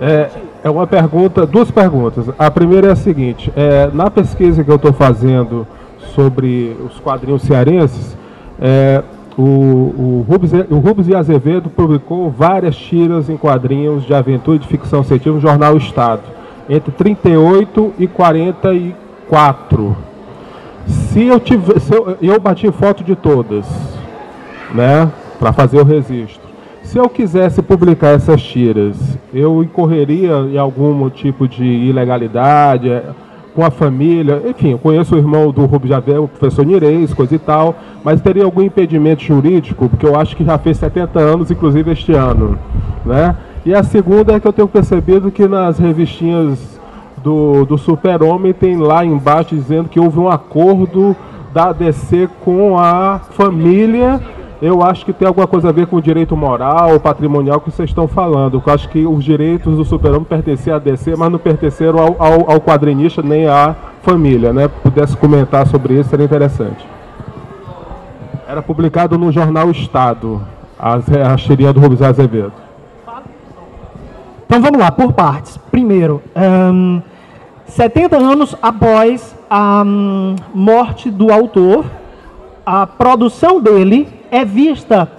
[0.00, 0.30] É,
[0.64, 2.30] é uma pergunta, duas perguntas.
[2.38, 5.66] A primeira é a seguinte: é, na pesquisa que eu estou fazendo
[6.14, 8.16] sobre os quadrinhos cearenses,
[8.58, 9.02] é,
[9.38, 14.58] o, o, Rubens, o Rubens e Azevedo publicou várias tiras em quadrinhos de aventura e
[14.58, 16.22] de ficção científica no jornal Estado,
[16.68, 19.96] entre 38 e 44.
[20.88, 23.64] Se eu tiver, se eu, eu bati foto de todas,
[24.74, 26.48] né, para fazer o registro.
[26.82, 28.96] Se eu quisesse publicar essas tiras,
[29.32, 32.88] eu incorreria em algum tipo de ilegalidade?
[33.58, 34.40] Com a família.
[34.46, 38.20] Enfim, eu conheço o irmão do Rubens Javé, o professor Nirez, coisa e tal, mas
[38.20, 42.56] teria algum impedimento jurídico, porque eu acho que já fez 70 anos, inclusive este ano.
[43.04, 43.34] Né?
[43.66, 46.80] E a segunda é que eu tenho percebido que nas revistinhas
[47.16, 51.16] do, do Super-Homem tem lá embaixo dizendo que houve um acordo
[51.52, 54.20] da DC com a família
[54.60, 57.90] eu acho que tem alguma coisa a ver com o direito moral, patrimonial que vocês
[57.90, 58.60] estão falando.
[58.66, 62.50] Eu acho que os direitos do super-homem pertenciam à DC, mas não pertenceram ao, ao,
[62.50, 64.66] ao, quadrinista nem à família, né?
[64.66, 66.84] Pudesse comentar sobre isso, seria interessante.
[68.48, 70.42] Era publicado no jornal Estado,
[70.76, 72.52] a, a tirinha do Rubens Azevedo.
[74.44, 75.56] Então vamos lá, por partes.
[75.70, 77.00] Primeiro, um,
[77.66, 81.84] 70 anos após a um, morte do autor,
[82.66, 85.10] a produção dele é vista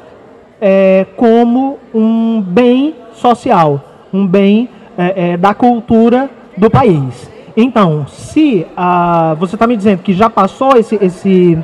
[0.62, 3.82] é, como um bem social,
[4.14, 7.30] um bem é, é, da cultura do país.
[7.56, 11.58] Então, se ah, você está me dizendo que já passou esse, esse,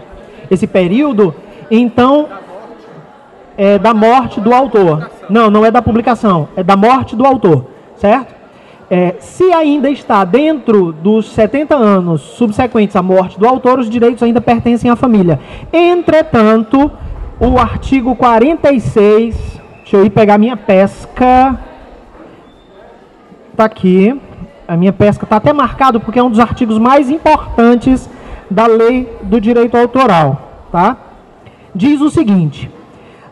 [0.50, 1.34] esse período,
[1.70, 2.28] então
[3.58, 5.10] é da morte do autor.
[5.30, 8.36] Não, não é da publicação, é da morte do autor, certo?
[8.90, 14.22] É, se ainda está dentro dos 70 anos subsequentes à morte do autor, os direitos
[14.22, 15.40] ainda pertencem à família.
[15.74, 16.92] Entretanto,
[17.40, 19.36] o artigo 46.
[19.82, 21.60] Deixa eu ir pegar minha pesca.
[23.52, 24.20] Está aqui.
[24.68, 28.10] A minha pesca está até marcado porque é um dos artigos mais importantes
[28.50, 30.66] da lei do direito autoral.
[30.72, 30.98] Tá?
[31.74, 32.70] Diz o seguinte: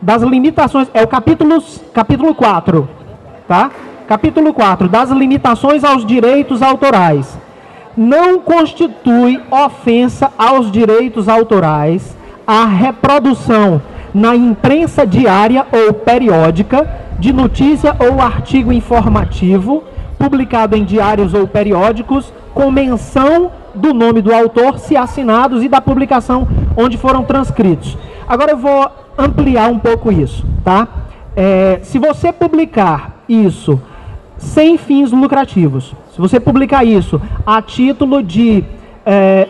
[0.00, 0.88] das limitações.
[0.94, 1.62] É o capítulo,
[1.92, 2.88] capítulo 4.
[3.48, 3.70] Tá?
[4.06, 4.88] Capítulo 4.
[4.88, 7.38] Das limitações aos direitos autorais.
[7.96, 13.80] Não constitui ofensa aos direitos autorais a reprodução
[14.14, 19.82] na imprensa diária ou periódica de notícia ou artigo informativo
[20.16, 25.80] publicado em diários ou periódicos com menção do nome do autor, se assinados e da
[25.80, 26.46] publicação
[26.76, 27.98] onde foram transcritos.
[28.26, 30.86] Agora eu vou ampliar um pouco isso, tá?
[31.36, 33.80] É, se você publicar isso
[34.38, 38.64] sem fins lucrativos, se você publicar isso a título de
[39.04, 39.48] é,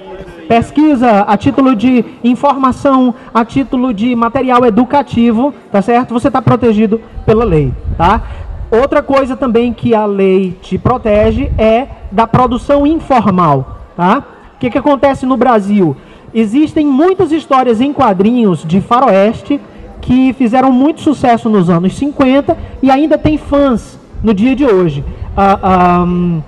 [0.49, 6.15] pesquisa a título de informação, a título de material educativo, tá certo?
[6.15, 8.23] Você está protegido pela lei, tá?
[8.71, 14.25] Outra coisa também que a lei te protege é da produção informal, tá?
[14.55, 15.97] O que, que acontece no Brasil?
[16.33, 19.61] Existem muitas histórias em quadrinhos de faroeste
[20.01, 25.05] que fizeram muito sucesso nos anos 50 e ainda tem fãs no dia de hoje.
[25.37, 26.43] Uh, um,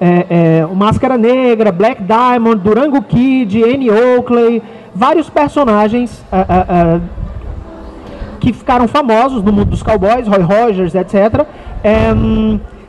[0.00, 4.62] é, é, Máscara Negra, Black Diamond, Durango Kid, Annie Oakley,
[4.94, 7.00] vários personagens é, é, é,
[8.40, 11.46] que ficaram famosos no mundo dos cowboys, Roy Rogers, etc.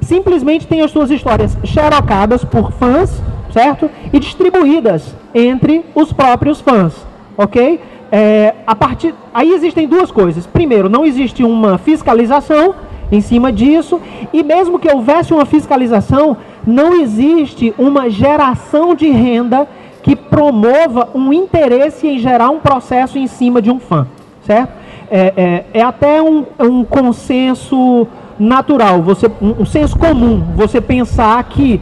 [0.02, 3.90] simplesmente tem as suas histórias xerocadas por fãs, certo?
[4.14, 6.94] E distribuídas entre os próprios fãs,
[7.36, 7.82] ok?
[8.12, 10.48] É, a partir, aí existem duas coisas.
[10.48, 12.74] Primeiro, não existe uma fiscalização
[13.12, 14.00] em cima disso,
[14.32, 19.68] e mesmo que houvesse uma fiscalização, não existe uma geração de renda
[20.04, 24.08] que promova um interesse em gerar um processo em cima de um fã,
[24.46, 24.72] certo?
[25.12, 25.34] É,
[25.74, 28.08] é, é até um, um, consenso
[28.40, 31.82] natural, você, um, um, senso comum, você pensar que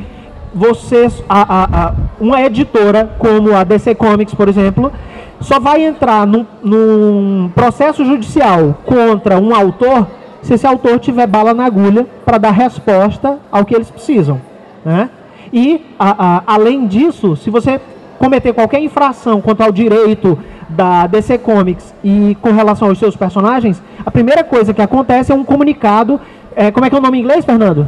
[0.55, 4.91] você, a, a, a, uma editora como a DC Comics, por exemplo,
[5.41, 10.07] só vai entrar num, num processo judicial contra um autor
[10.41, 14.41] se esse autor tiver bala na agulha para dar resposta ao que eles precisam.
[14.85, 15.09] Né?
[15.51, 17.79] E, a, a, além disso, se você
[18.19, 20.37] cometer qualquer infração contra o direito
[20.69, 25.35] da DC Comics e com relação aos seus personagens, a primeira coisa que acontece é
[25.35, 26.19] um comunicado.
[26.55, 27.87] É, como é que é o nome em inglês, Fernando?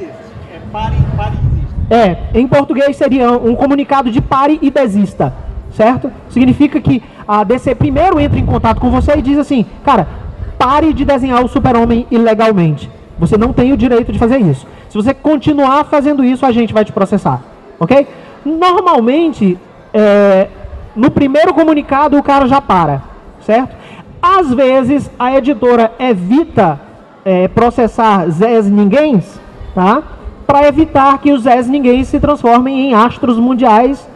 [0.00, 1.44] É, pare, pare
[1.90, 5.34] é, em português seria um comunicado de pare e desista,
[5.72, 6.10] certo?
[6.30, 10.06] Significa que a DC primeiro entra em contato com você e diz assim, cara,
[10.58, 12.90] pare de desenhar o super-homem ilegalmente.
[13.18, 14.66] Você não tem o direito de fazer isso.
[14.88, 17.42] Se você continuar fazendo isso, a gente vai te processar.
[17.78, 18.06] Ok?
[18.44, 19.58] Normalmente,
[19.92, 20.48] é,
[20.94, 23.02] no primeiro comunicado, o cara já para.
[23.40, 23.74] Certo?
[24.20, 26.80] Às vezes, a editora evita
[27.24, 29.22] é, processar Zés Ninguém,
[29.74, 30.02] tá?
[30.46, 34.08] Para evitar que os Zés Ninguém se transformem em astros mundiais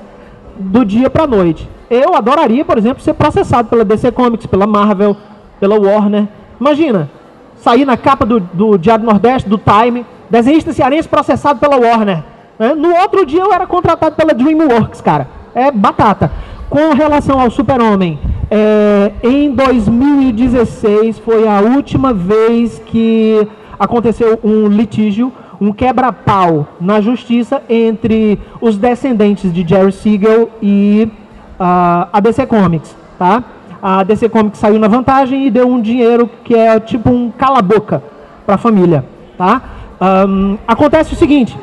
[0.59, 1.69] do dia para noite.
[1.91, 5.17] Eu adoraria, por exemplo, ser processado pela DC Comics, pela Marvel,
[5.61, 6.27] pela Warner.
[6.61, 7.09] Imagina,
[7.57, 12.23] sair na capa do, do Diário Nordeste, do Time, desenhista cearense processado pela Warner.
[12.59, 12.75] Né?
[12.75, 15.29] No outro dia eu era contratado pela DreamWorks, cara.
[15.55, 16.31] É batata.
[16.69, 18.19] Com relação ao Super-Homem,
[18.51, 23.47] é, em 2016 foi a última vez que
[23.79, 31.11] aconteceu um litígio, um quebra-pau na justiça entre os descendentes de Jerry Siegel e
[31.59, 33.43] uh, a DC Comics, tá?
[33.83, 38.03] A DC Comics saiu na vantagem e deu um dinheiro que é tipo um cala-boca
[38.45, 39.05] para a família,
[39.37, 39.63] tá?
[40.01, 41.59] Um, acontece o seguinte,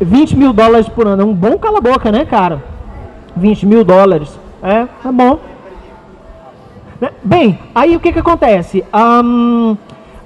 [0.00, 2.62] 20 mil dólares por ano, é um bom cala-boca, né, cara?
[3.36, 5.38] 20 mil dólares, é, é bom.
[7.00, 7.10] Né?
[7.22, 8.84] Bem, aí o que que acontece?
[8.94, 9.76] Um,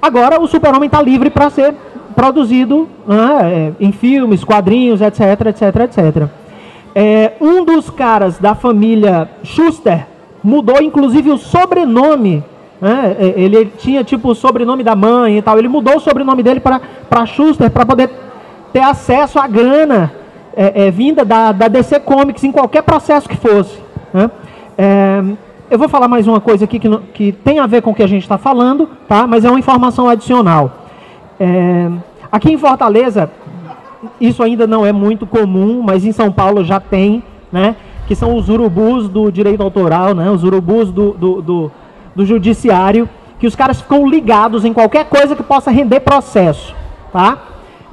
[0.01, 1.73] agora o Super-Homem está livre para ser
[2.15, 6.27] produzido né, é, em filmes, quadrinhos, etc, etc, etc.
[6.93, 10.10] É, um dos caras da família Schuster
[10.43, 12.43] mudou inclusive o sobrenome.
[12.79, 13.15] Né?
[13.19, 15.57] É, ele tinha tipo o sobrenome da mãe e tal.
[15.57, 18.09] Ele mudou o sobrenome dele para Schuster para poder
[18.73, 20.11] ter acesso à grana
[20.55, 23.77] é, é, vinda da, da DC Comics em qualquer processo que fosse.
[24.13, 24.29] Né?
[24.77, 25.23] É,
[25.69, 28.03] eu vou falar mais uma coisa aqui que, que tem a ver com o que
[28.03, 29.25] a gente está falando, tá?
[29.27, 30.71] mas é uma informação adicional.
[31.39, 31.89] É,
[32.31, 33.29] aqui em Fortaleza,
[34.19, 37.75] isso ainda não é muito comum, mas em São Paulo já tem, né?
[38.11, 40.29] Que são os urubus do direito autoral, né?
[40.29, 41.71] os urubus do, do, do,
[42.13, 43.07] do judiciário,
[43.39, 46.75] que os caras ficam ligados em qualquer coisa que possa render processo.
[47.13, 47.37] Tá?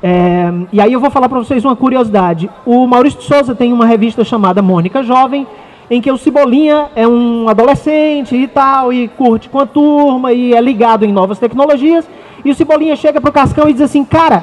[0.03, 2.51] É, e aí eu vou falar para vocês uma curiosidade.
[2.67, 5.47] O Maurício de Souza tem uma revista chamada Mônica Jovem,
[5.89, 10.53] em que o Cebolinha é um adolescente e tal, e curte com a turma, e
[10.53, 12.11] é ligado em novas tecnologias.
[12.45, 14.43] E o Cebolinha chega para o Cascão e diz assim, cara,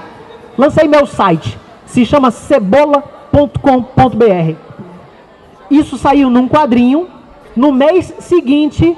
[0.57, 4.64] lancei meu site, se chama cebola.com.br.
[5.69, 7.07] Isso saiu num quadrinho.
[7.55, 8.95] No mês seguinte,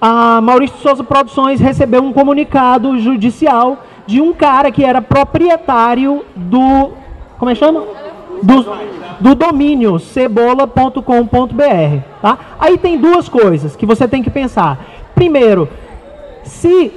[0.00, 6.90] a Maurício Souza Produções recebeu um comunicado judicial de um cara que era proprietário do.
[7.38, 7.82] Como é que chama?
[8.42, 8.66] Do,
[9.20, 11.00] do domínio cebola.com.br.
[12.20, 12.38] Tá?
[12.58, 14.84] Aí tem duas coisas que você tem que pensar.
[15.14, 15.68] Primeiro,
[16.42, 16.92] se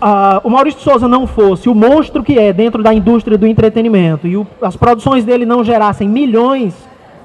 [0.00, 4.26] uh, o Maurício Souza não fosse o monstro que é dentro da indústria do entretenimento
[4.26, 6.74] e o, as produções dele não gerassem milhões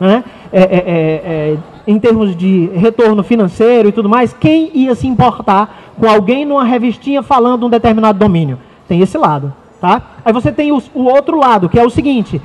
[0.02, 0.24] né?
[0.52, 5.06] É, é, é, é, em termos de retorno financeiro e tudo mais, quem ia se
[5.06, 8.58] importar com alguém numa revistinha falando um determinado domínio?
[8.88, 10.02] Tem esse lado, tá?
[10.26, 12.41] Aí você tem o, o outro lado, que é o seguinte,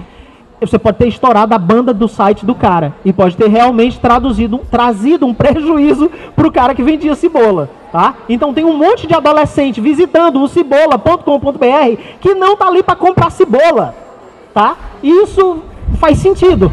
[0.61, 4.59] você pode ter estourado a banda do site do cara e pode ter realmente traduzido,
[4.71, 8.17] trazido um prejuízo para o cara que vendia cebola, tá?
[8.29, 13.31] Então tem um monte de adolescente visitando o cebola.com.br que não tá ali para comprar
[13.31, 13.95] cebola,
[14.53, 14.77] tá?
[15.03, 15.63] Isso
[15.99, 16.71] faz sentido,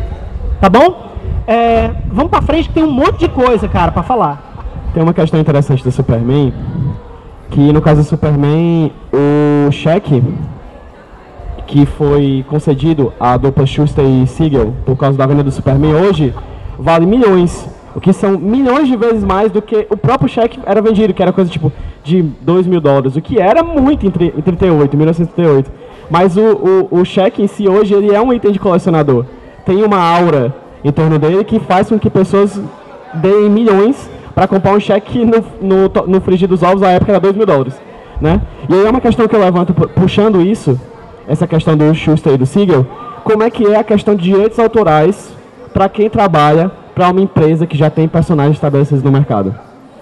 [0.59, 1.11] Tá bom?
[1.45, 4.53] É, vamos pra frente que tem um monte de coisa, cara, para falar.
[4.93, 6.53] Tem uma questão interessante do Superman,
[7.49, 10.23] que no caso do Superman, o cheque
[11.65, 16.33] que foi concedido à dupla Schuster e Siegel por causa da venda do Superman hoje
[16.77, 17.67] vale milhões.
[17.95, 21.21] O que são milhões de vezes mais do que o próprio cheque era vendido, que
[21.21, 21.71] era coisa tipo
[22.03, 25.71] de 2 mil dólares, o que era muito em 38, 1938.
[26.09, 29.25] Mas o, o, o cheque em si hoje ele é um item de colecionador.
[29.65, 30.53] Tem uma aura
[30.83, 32.59] em torno dele que faz com que pessoas
[33.13, 37.19] deem milhões para comprar um cheque no, no, no frigir dos ovos, na época era
[37.19, 37.79] 2 mil dólares.
[38.19, 38.41] Né?
[38.69, 40.79] E aí é uma questão que eu levanto puxando isso,
[41.27, 42.85] essa questão do Schuster e do Siegel,
[43.23, 45.33] como é que é a questão de direitos autorais
[45.73, 49.55] para quem trabalha para uma empresa que já tem personagens estabelecidos no mercado.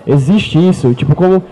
[0.06, 1.44] Existe isso, tipo como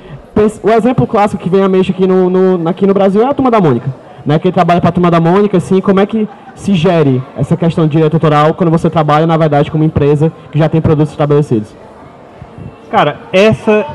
[0.64, 3.34] o exemplo clássico que vem à mente aqui no, no, aqui no Brasil é a
[3.34, 3.93] Turma da Mônica.
[4.30, 4.38] Né?
[4.38, 7.88] Quem trabalha para a Turma da Mônica, assim, como é que se gere essa questão
[7.88, 11.75] de direito autoral quando você trabalha, na verdade, como empresa que já tem produtos estabelecidos?
[12.91, 13.88] Cara, essa,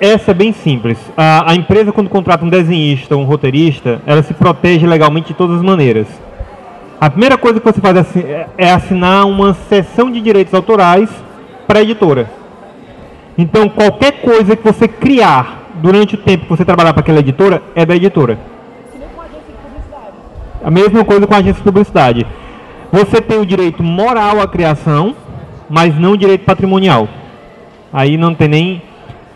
[0.00, 0.98] essa é bem simples.
[1.16, 5.34] A, a empresa, quando contrata um desenhista ou um roteirista, ela se protege legalmente de
[5.34, 6.08] todas as maneiras.
[7.00, 11.08] A primeira coisa que você faz é, é assinar uma cessão de direitos autorais
[11.68, 12.28] para a editora.
[13.38, 17.62] Então, qualquer coisa que você criar durante o tempo que você trabalhar para aquela editora
[17.76, 18.57] é da editora.
[20.62, 22.26] A mesma coisa com a agência de publicidade.
[22.90, 25.14] Você tem o direito moral à criação,
[25.68, 27.08] mas não o direito patrimonial.
[27.92, 28.82] Aí não tem nem.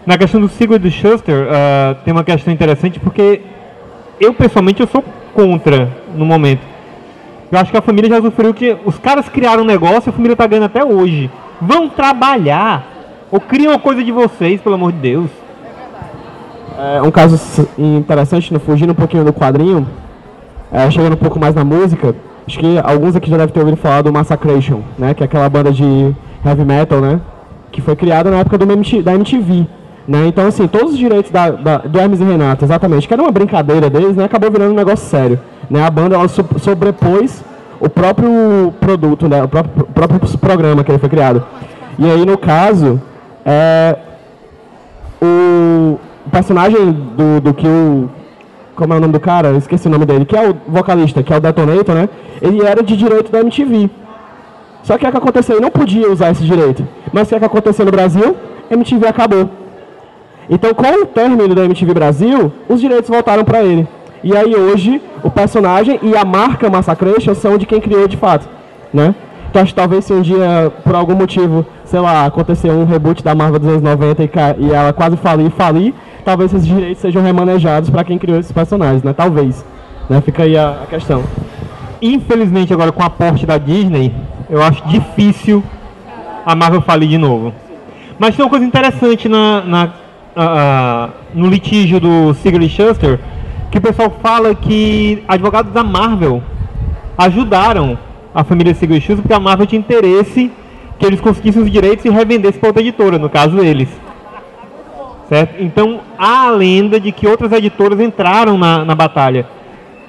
[0.05, 3.41] Na questão do Sigurd do Schuster, uh, tem uma questão interessante porque
[4.18, 6.62] eu pessoalmente eu sou contra no momento.
[7.51, 10.12] Eu acho que a família já sofreu que os caras criaram um negócio e a
[10.12, 11.31] família está ganhando até hoje.
[11.61, 12.89] Vão trabalhar.
[13.31, 15.31] Ou criam uma coisa de vocês, pelo amor de Deus.
[16.79, 17.39] É, um caso
[17.79, 19.87] interessante, fugindo um pouquinho do quadrinho,
[20.73, 22.14] é, chegando um pouco mais na música,
[22.47, 25.14] acho que alguns aqui já devem ter ouvido falar do Massacration, né?
[25.14, 26.14] Que é aquela banda de
[26.45, 27.20] heavy metal, né?
[27.70, 29.66] Que foi criada na época MTV, da MTV.
[30.07, 30.27] Né?
[30.27, 33.31] Então, assim, todos os direitos da, da, do Hermes e Renato, exatamente, que era uma
[33.31, 34.25] brincadeira deles, né?
[34.25, 35.39] acabou virando um negócio sério.
[35.70, 35.85] Né?
[35.85, 37.45] A banda ela sobrepôs
[37.79, 39.43] o próprio produto, né?
[39.43, 41.45] o, próprio, próprio programa que ele foi criado.
[41.99, 43.01] E aí, no caso,
[43.45, 43.97] é,
[45.20, 45.99] o
[46.31, 48.09] personagem do, do que o.
[48.75, 49.49] Como é o nome do cara?
[49.49, 52.09] Eu esqueci o nome dele, que é o vocalista, que é o Detonator, né?
[52.41, 53.91] Ele era de direito da MTV.
[54.83, 55.57] Só que o que aconteceu?
[55.57, 56.87] Ele não podia usar esse direito.
[57.12, 58.37] Mas o que aconteceu no Brasil?
[58.70, 59.49] MTV acabou.
[60.49, 63.87] Então, com o término da MTV Brasil, os direitos voltaram para ele.
[64.25, 68.49] E aí hoje, o personagem e a marca Massacration são de quem criou de fato,
[68.93, 69.14] né?
[69.51, 73.23] Então acho que talvez se um dia, por algum motivo, sei lá, acontecer um reboot
[73.23, 75.93] da Marvel dos anos 90 e, e ela quase falir, falir,
[76.25, 79.12] talvez esses direitos sejam remanejados para quem criou esses personagens, né?
[79.12, 79.64] Talvez.
[80.09, 80.20] Né?
[80.20, 81.25] Fica aí a, a questão.
[82.01, 84.12] Infelizmente agora com a aporte da Disney,
[84.51, 85.62] eu acho difícil
[86.45, 87.55] a Marvel falir de novo.
[88.18, 89.91] Mas tem uma coisa interessante na, na
[90.37, 93.18] uh, no litígio do Sigurd Schuster,
[93.70, 96.43] que o pessoal fala que advogados da Marvel
[97.16, 97.99] ajudaram
[98.35, 100.51] a família Sigurd Schuster porque a Marvel tinha interesse
[100.99, 103.89] que eles conseguissem os direitos e revendessem para outra editora, no caso eles.
[105.29, 105.62] Certo?
[105.62, 109.47] Então há a lenda de que outras editoras entraram na, na batalha.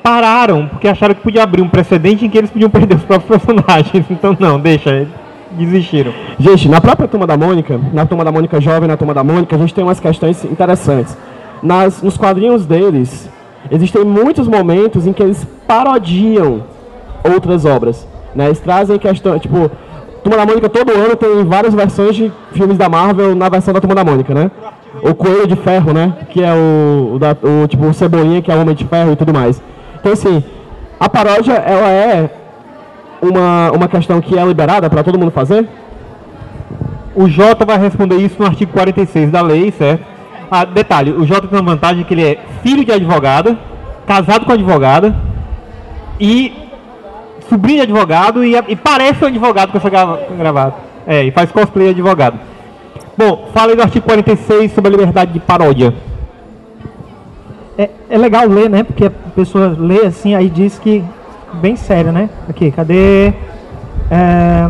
[0.01, 3.30] Pararam, porque acharam que podia abrir um precedente em que eles podiam perder os próprios
[3.39, 4.05] personagens.
[4.09, 5.07] Então não, deixa,
[5.51, 6.14] desistiram.
[6.38, 9.55] Gente, na própria Turma da Mônica, na Turma da Mônica Jovem, na Turma da Mônica,
[9.55, 11.18] a gente tem umas questões interessantes.
[11.61, 13.30] Nas, nos quadrinhos deles,
[13.72, 16.64] existem muitos momentos em que eles parodiam
[17.24, 18.05] outras obras.
[18.36, 18.47] Né?
[18.47, 19.72] Eles trazem questões, tipo,
[20.24, 23.82] Turma da Mônica todo ano tem várias versões de filmes da Marvel na versão da
[23.82, 24.49] Turma da Mônica, né?
[25.04, 26.14] O Coelho de Ferro, né?
[26.30, 29.12] Que é o, o, da, o tipo, o Cebolinha, que é o Homem de Ferro
[29.12, 29.62] e tudo mais.
[29.99, 30.43] Então, assim,
[30.99, 32.30] a paródia, ela é
[33.22, 35.68] uma, uma questão que é liberada para todo mundo fazer?
[37.16, 40.06] O Jota vai responder isso no artigo 46 da lei, certo?
[40.49, 43.58] Ah, detalhe, o Jota tem uma vantagem que ele é filho de advogada,
[44.06, 45.16] casado com advogada
[46.20, 46.54] e
[47.49, 50.78] sobrinho de advogado e, e parece um advogado com essa gravata.
[51.06, 52.39] É, e faz cosplay de advogado.
[53.16, 55.93] Bom, fala aí do artigo 46 sobre a liberdade de paródia.
[57.78, 58.82] É, é legal ler, né?
[58.82, 61.03] Porque a pessoa lê assim, aí diz que
[61.61, 62.28] bem séria, né?
[62.49, 63.34] Aqui, cadê?
[64.09, 64.68] É,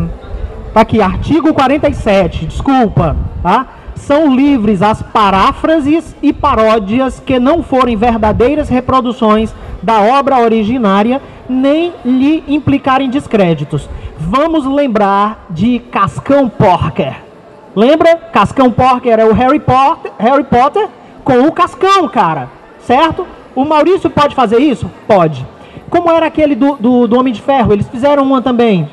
[0.73, 3.67] tá aqui, artigo 47, desculpa, tá?
[3.95, 11.93] São livres as paráfrases e paródias que não forem verdadeiras reproduções da obra originária, nem
[12.03, 13.89] lhe implicarem descréditos.
[14.19, 17.32] Vamos lembrar de Cascão Porker.
[17.75, 18.15] Lembra?
[18.31, 20.87] Cascão Porker é o Harry Potter, Harry Potter
[21.23, 22.49] com o Cascão, cara.
[22.79, 23.25] Certo?
[23.55, 24.89] O Maurício pode fazer isso?
[25.07, 25.45] Pode.
[25.89, 27.73] Como era aquele do, do, do Homem de Ferro?
[27.73, 28.89] Eles fizeram uma também.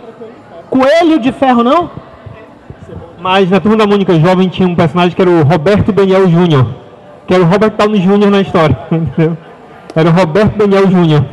[0.68, 1.90] Coelho de Ferro, não?
[3.20, 6.66] Mas na Turma da Mônica Jovem tinha um personagem que era o Roberto Daniel Júnior.
[7.26, 8.30] Que era o Robert Downey Jr.
[8.30, 8.78] na história.
[8.90, 9.36] Entendeu?
[9.94, 11.24] Era o Roberto Daniel Júnior.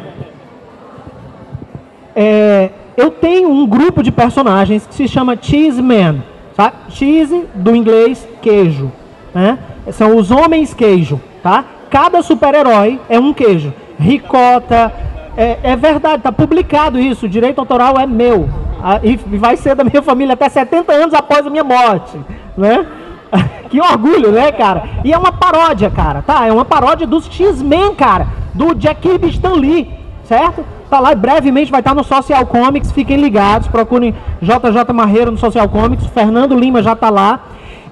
[2.16, 6.24] É, eu tenho um grupo de personagens que se chama Cheese Man.
[6.58, 6.74] Tá?
[6.90, 8.92] Cheese, do inglês, queijo.
[9.34, 9.60] Né?
[9.92, 11.22] São os homens queijo.
[11.44, 11.64] Tá?
[11.92, 13.72] Cada super-herói é um queijo.
[14.00, 14.92] Ricota,
[15.38, 17.28] É, é verdade, está publicado isso.
[17.28, 18.50] O direito autoral é meu.
[18.82, 22.18] Ah, e vai ser da minha família até 70 anos após a minha morte.
[22.58, 22.84] Né?
[23.70, 24.84] que orgulho, né, cara?
[25.04, 26.48] E é uma paródia, cara, tá?
[26.48, 28.28] É uma paródia dos X-Men, cara.
[28.56, 29.92] Do Jack Kirby Stan Lee,
[30.24, 30.66] certo?
[30.90, 35.68] Tá lá, brevemente vai estar no Social Comics, fiquem ligados, procurem JJ Marreiro no Social
[35.68, 37.42] Comics, Fernando Lima já tá lá.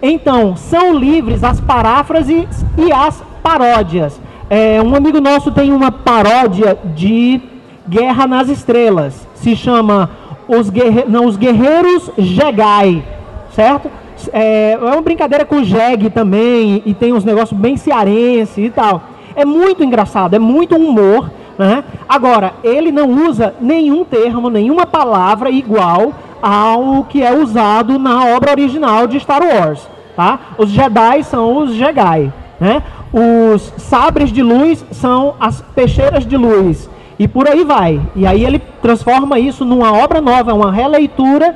[0.01, 4.19] Então, são livres as paráfrases e as paródias.
[4.49, 7.41] É, um amigo nosso tem uma paródia de
[7.87, 9.27] Guerra nas Estrelas.
[9.33, 10.09] Se chama
[10.47, 11.05] Os, Guerre...
[11.07, 13.03] Não, Os Guerreiros Jegai,
[13.51, 13.89] certo?
[14.31, 19.01] É, é uma brincadeira com jegue também, e tem uns negócios bem cearense e tal.
[19.35, 21.29] É muito engraçado, é muito humor.
[21.57, 21.83] Né?
[22.07, 28.51] Agora, ele não usa nenhum termo, nenhuma palavra igual ao que é usado na obra
[28.51, 29.87] original de Star Wars.
[30.15, 30.39] Tá?
[30.57, 32.31] Os Jedi são os Jegai.
[32.59, 32.83] Né?
[33.11, 36.89] Os sabres de luz são as peixeiras de luz.
[37.17, 38.01] E por aí vai.
[38.15, 41.55] E aí ele transforma isso numa obra nova, uma releitura,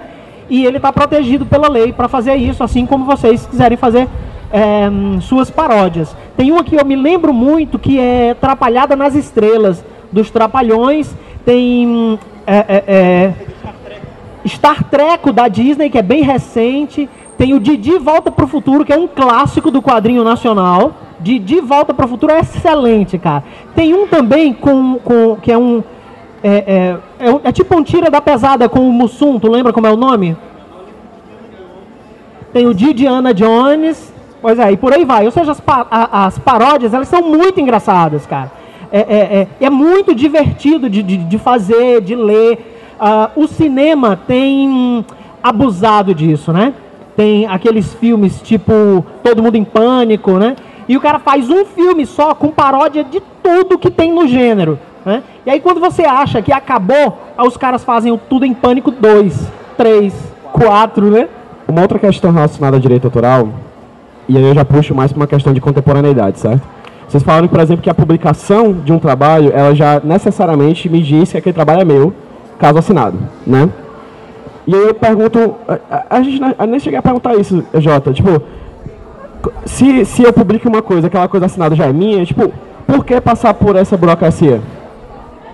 [0.50, 4.08] e ele está protegido pela lei para fazer isso, assim como vocês quiserem fazer
[4.52, 4.90] é,
[5.22, 6.16] suas paródias.
[6.36, 11.14] Tem uma que eu me lembro muito que é Trapalhada nas Estrelas, dos Trapalhões.
[11.46, 13.34] Tem é,
[14.48, 17.10] Star Trek da Disney, que é bem recente.
[17.38, 20.94] Tem o Didi Volta para o Futuro, que é um clássico do quadrinho nacional.
[21.20, 23.44] Didi Volta para o Futuro é excelente, cara.
[23.76, 25.84] Tem um também com, com que é um
[26.42, 29.88] é, é, é, é, tipo um tira da pesada com o Mussum, tu lembra como
[29.88, 30.38] é o nome?
[32.54, 35.26] Tem o Didiana Jones, pois é, e por aí vai.
[35.26, 38.52] Ou seja, as, a, as paródias, elas são muito engraçadas, cara.
[38.92, 42.76] É, é, é, é muito divertido de, de, de, fazer, de ler.
[43.00, 45.06] Uh, o cinema tem
[45.44, 46.74] abusado disso, né?
[47.16, 50.56] Tem aqueles filmes tipo Todo Mundo em Pânico, né?
[50.88, 54.80] E o cara faz um filme só com paródia de tudo que tem no gênero.
[55.06, 55.24] Né?
[55.46, 59.52] E aí quando você acha que acabou, os caras fazem o Tudo em Pânico 2,
[59.78, 60.14] 3,
[60.52, 61.30] 4, né?
[61.68, 63.50] Uma outra questão relacionada ao direito autoral,
[64.30, 66.62] e aí eu já puxo mais para uma questão de contemporaneidade, certo?
[67.08, 71.32] Vocês falaram, por exemplo, que a publicação de um trabalho, ela já necessariamente me diz
[71.32, 72.14] que aquele trabalho é meu,
[72.60, 73.18] caso assinado,
[73.48, 73.68] né?
[74.68, 75.56] E aí eu pergunto,
[75.90, 78.40] a, a gente a, nem cheguei a perguntar isso, Jota, tipo,
[79.66, 82.54] se, se eu publico uma coisa, aquela coisa assinada já é minha, tipo,
[82.86, 84.62] por que passar por essa burocracia?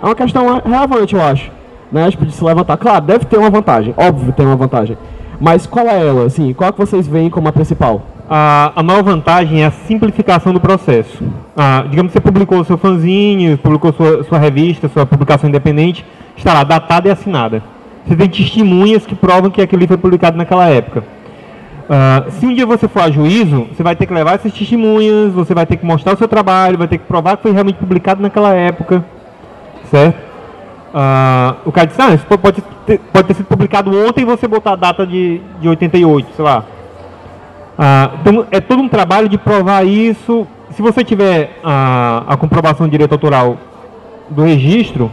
[0.04, 1.50] É uma questão relevante, eu acho,
[1.90, 2.76] né, tipo, de se levantar.
[2.76, 4.98] Claro, deve ter uma vantagem, óbvio tem uma vantagem.
[5.40, 6.54] Mas qual é ela, assim?
[6.54, 8.02] Qual que vocês veem como a principal?
[8.30, 11.24] A, a maior vantagem é a simplificação do processo.
[11.56, 16.04] Ah, digamos que você publicou seu fanzine, publicou sua, sua revista, sua publicação independente,
[16.36, 17.64] está lá, datada e assinada.
[18.06, 21.04] Você tem testemunhas que provam que aquele foi publicado naquela época.
[21.86, 25.32] Uh, se um dia você for a juízo, você vai ter que levar essas testemunhas,
[25.32, 27.78] você vai ter que mostrar o seu trabalho, vai ter que provar que foi realmente
[27.78, 29.06] publicado naquela época,
[29.92, 30.18] certo?
[30.96, 34.48] Uh, o cara disse, ah, isso pode ter, pode ter sido publicado ontem e você
[34.48, 36.64] botar a data de, de 88, sei lá.
[38.22, 40.48] Então, é todo um trabalho de provar isso.
[40.72, 43.58] Se você tiver a, a comprovação de direito autoral
[44.30, 45.12] do registro,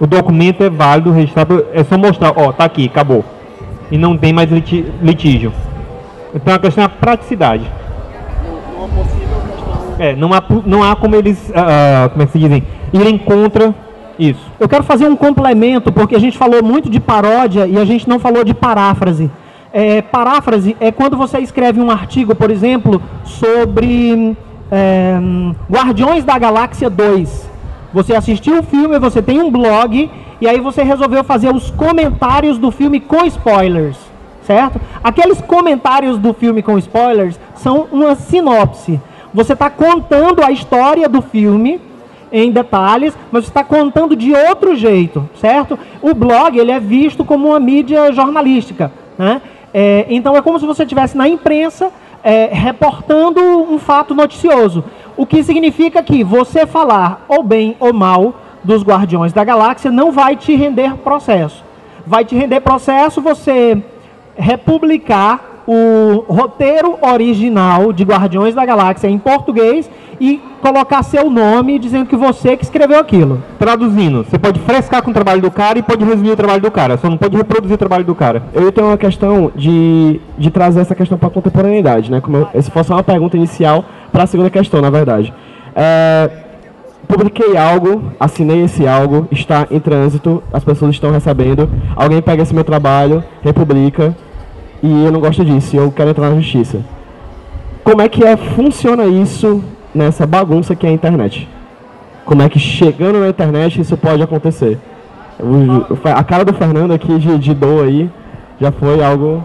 [0.00, 3.24] o documento é válido, registrado, é só mostrar, ó, tá aqui, acabou.
[3.90, 5.52] E não tem mais litígio.
[6.34, 7.64] Então a questão é a praticidade.
[9.98, 13.72] É, não há, não há como eles, uh, como é que se dizem, irem contra
[14.18, 14.40] isso.
[14.58, 18.08] Eu quero fazer um complemento, porque a gente falou muito de paródia e a gente
[18.08, 19.30] não falou de paráfrase.
[19.76, 24.36] É, paráfrase é quando você escreve um artigo, por exemplo, sobre
[24.70, 25.18] é,
[25.68, 27.50] Guardiões da Galáxia 2.
[27.92, 30.08] Você assistiu o filme, você tem um blog,
[30.40, 33.96] e aí você resolveu fazer os comentários do filme com spoilers,
[34.46, 34.80] certo?
[35.02, 39.00] Aqueles comentários do filme com spoilers são uma sinopse.
[39.34, 41.80] Você está contando a história do filme
[42.30, 45.76] em detalhes, mas está contando de outro jeito, certo?
[46.00, 49.42] O blog ele é visto como uma mídia jornalística, né?
[49.76, 51.90] É, então é como se você estivesse na imprensa
[52.22, 54.84] é, reportando um fato noticioso.
[55.16, 60.12] O que significa que você falar ou bem ou mal dos Guardiões da Galáxia não
[60.12, 61.64] vai te render processo.
[62.06, 63.82] Vai te render processo você
[64.36, 69.90] republicar o roteiro original de Guardiões da Galáxia em português
[70.20, 73.42] e colocar seu nome dizendo que você que escreveu aquilo.
[73.58, 76.70] Traduzindo, você pode frescar com o trabalho do cara e pode resumir o trabalho do
[76.70, 78.42] cara, só não pode reproduzir o trabalho do cara.
[78.52, 82.20] Eu tenho uma questão de, de trazer essa questão para a contemporaneidade, né?
[82.20, 85.32] Como eu, se fosse uma pergunta inicial para a segunda questão, na verdade.
[85.74, 86.30] É,
[87.08, 92.54] publiquei algo, assinei esse algo, está em trânsito, as pessoas estão recebendo, alguém pega esse
[92.54, 94.14] meu trabalho, republica,
[94.86, 96.78] e eu não gosto disso, eu quero entrar na justiça.
[97.82, 99.62] Como é que é, funciona isso
[99.94, 101.48] nessa bagunça que é a internet?
[102.24, 104.78] como é que chegando na internet isso pode acontecer.
[105.38, 108.08] O- a cara do Fernando aqui de, de dor aí
[108.58, 109.44] já foi algo.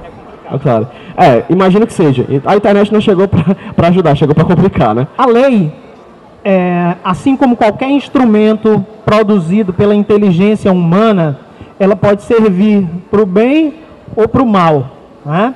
[0.50, 0.88] É claro.
[1.18, 2.26] É, imagino que seja.
[2.46, 5.08] A internet não chegou para ajudar, chegou para complicar, né?
[5.18, 5.74] A lei,
[6.44, 11.38] é, assim como qualquer instrumento produzido pela inteligência humana,
[11.78, 13.74] ela pode servir para o bem
[14.16, 14.86] ou para o mal.
[15.30, 15.54] Né?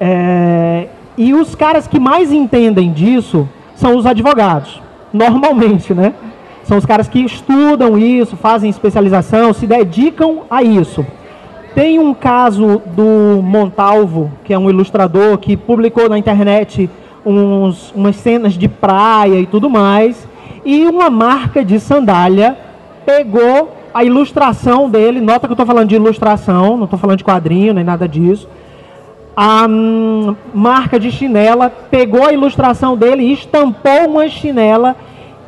[0.00, 6.14] É, e os caras que mais entendem disso são os advogados, normalmente, né?
[6.64, 11.06] São os caras que estudam isso, fazem especialização, se dedicam a isso.
[11.76, 16.90] Tem um caso do Montalvo, que é um ilustrador que publicou na internet
[17.24, 20.26] uns, umas cenas de praia e tudo mais,
[20.64, 22.58] e uma marca de sandália
[23.06, 27.24] pegou a ilustração dele, nota que eu estou falando de ilustração, não estou falando de
[27.24, 28.48] quadrinho nem nada disso.
[29.36, 34.96] A hum, marca de chinela pegou a ilustração dele, estampou uma chinela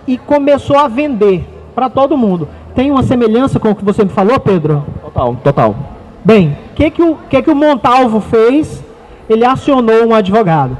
[0.06, 2.48] e começou a vender para todo mundo.
[2.74, 4.84] Tem uma semelhança com o que você me falou, Pedro?
[5.02, 5.76] Total, total.
[6.24, 8.84] Bem, o que, que, o, que, que o Montalvo fez?
[9.28, 10.76] Ele acionou um advogado.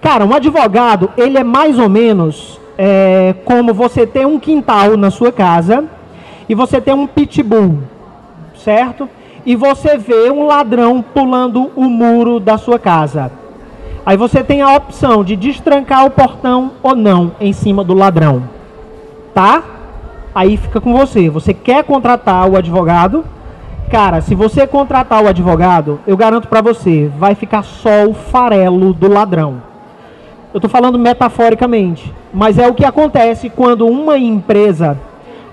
[0.00, 5.10] Cara, um advogado, ele é mais ou menos é, como você ter um quintal na
[5.10, 5.84] sua casa
[6.48, 7.78] e você ter um pitbull,
[8.54, 9.08] certo?
[9.46, 13.30] E você vê um ladrão pulando o muro da sua casa.
[14.04, 18.42] Aí você tem a opção de destrancar o portão ou não em cima do ladrão.
[19.32, 19.62] Tá?
[20.34, 21.30] Aí fica com você.
[21.30, 23.24] Você quer contratar o advogado?
[23.88, 28.92] Cara, se você contratar o advogado, eu garanto para você, vai ficar só o farelo
[28.92, 29.62] do ladrão.
[30.52, 34.98] Eu estou falando metaforicamente, mas é o que acontece quando uma empresa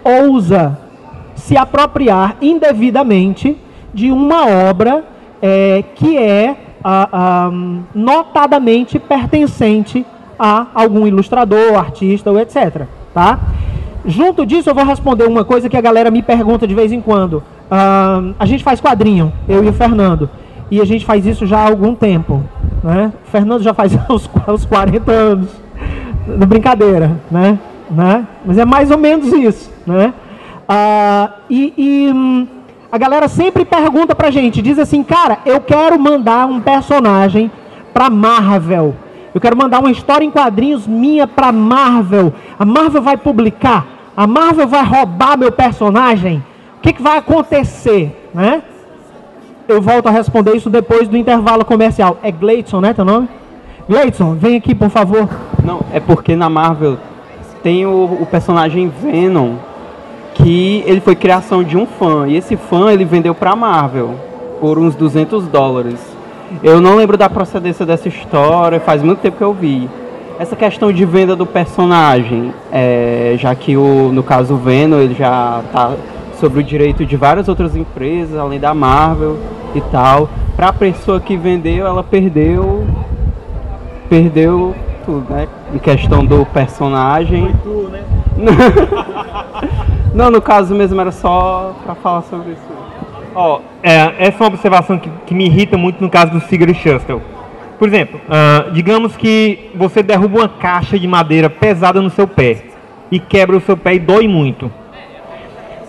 [0.04, 0.80] ousa
[1.36, 3.56] se apropriar indevidamente
[3.94, 5.04] de uma obra
[5.42, 7.52] é, que é ah, ah,
[7.94, 10.06] notadamente pertencente
[10.38, 12.84] a algum ilustrador, artista ou etc.
[13.14, 13.40] Tá?
[14.06, 17.00] Junto disso, eu vou responder uma coisa que a galera me pergunta de vez em
[17.00, 17.44] quando.
[17.72, 20.30] Ah, a gente faz quadrinho, eu e o Fernando,
[20.70, 22.44] e a gente faz isso já há algum tempo.
[22.84, 23.14] Né?
[23.26, 25.50] O Fernando já faz uns, uns 40 anos.
[26.48, 27.60] Brincadeira, né?
[27.90, 28.28] né?
[28.46, 30.14] Mas é mais ou menos isso, né?
[30.68, 32.48] Ah, e, e, hum,
[32.94, 37.50] a galera sempre pergunta pra gente, diz assim, cara, eu quero mandar um personagem
[37.92, 38.94] pra Marvel.
[39.34, 42.32] Eu quero mandar uma história em quadrinhos minha pra Marvel.
[42.60, 43.88] A Marvel vai publicar.
[44.16, 46.44] A Marvel vai roubar meu personagem.
[46.78, 48.62] O que, que vai acontecer, né?
[49.68, 52.20] Eu volto a responder isso depois do intervalo comercial.
[52.22, 53.28] É Gleidson, né, teu nome?
[53.90, 55.28] Gleidson, vem aqui, por favor.
[55.64, 57.00] Não, é porque na Marvel
[57.64, 59.56] tem o, o personagem Venom,
[60.44, 64.16] que ele foi criação de um fã, e esse fã ele vendeu pra Marvel
[64.60, 66.00] por uns 200 dólares.
[66.62, 69.90] Eu não lembro da procedência dessa história, faz muito tempo que eu vi.
[70.38, 75.14] Essa questão de venda do personagem, é, já que o, no caso o Venom ele
[75.14, 75.94] já tá
[76.40, 79.38] sobre o direito de várias outras empresas, além da Marvel
[79.74, 80.30] e tal.
[80.56, 82.86] Para a pessoa que vendeu, ela perdeu
[84.10, 84.76] perdeu
[85.06, 85.48] tudo, né?
[85.74, 87.54] Em questão do personagem.
[90.14, 92.62] Não, no caso mesmo era só para falar sobre isso.
[93.34, 96.74] Ó, é, essa é uma observação que, que me irrita muito no caso do Sigurd
[96.76, 97.22] Shustel.
[97.80, 102.64] Por exemplo, ah, digamos que você derruba uma caixa de madeira pesada no seu pé
[103.12, 104.72] e quebra o seu pé e dói muito.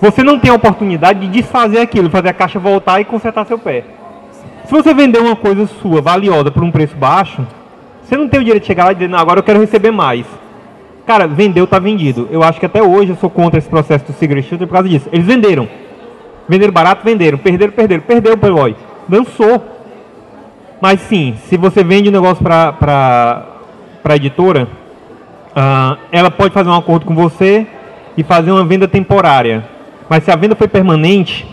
[0.00, 3.58] Você não tem a oportunidade de desfazer aquilo, fazer a caixa voltar e consertar seu
[3.58, 3.84] pé.
[4.64, 7.46] Se você vender uma coisa sua valiosa por um preço baixo,
[8.02, 9.90] você não tem o direito de chegar lá e dizer, não, agora eu quero receber
[9.90, 10.26] mais.
[11.06, 12.28] Cara, vendeu, tá vendido.
[12.30, 14.88] Eu acho que até hoje eu sou contra esse processo do Secret Shooter por causa
[14.88, 15.08] disso.
[15.12, 15.68] Eles venderam.
[16.48, 17.36] Venderam barato, venderam.
[17.36, 18.02] Perderam, perderam.
[18.02, 18.74] Perdeu o Playboy.
[19.06, 19.62] Dançou.
[20.80, 23.46] Mas sim, se você vende um negócio pra, pra,
[24.02, 24.66] pra editora,
[25.54, 27.66] ah, ela pode fazer um acordo com você
[28.16, 29.64] e fazer uma venda temporária.
[30.08, 31.46] Mas se a venda foi permanente,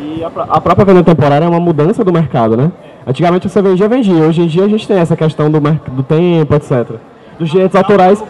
[0.00, 2.70] E a, a própria venda temporária é uma mudança do mercado, né?
[3.06, 4.24] Antigamente você vendia, vendia.
[4.24, 6.98] Hoje em dia a gente tem essa questão do, do tempo, etc.
[7.38, 8.22] Dos direitos autorais,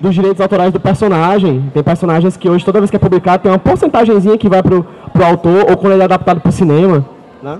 [0.00, 1.70] dos direitos autorais do personagem.
[1.72, 4.84] Tem personagens que hoje, toda vez que é publicado, tem uma porcentagemzinha que vai pro,
[5.12, 7.04] pro autor ou quando ele é adaptado pro cinema.
[7.42, 7.58] Né?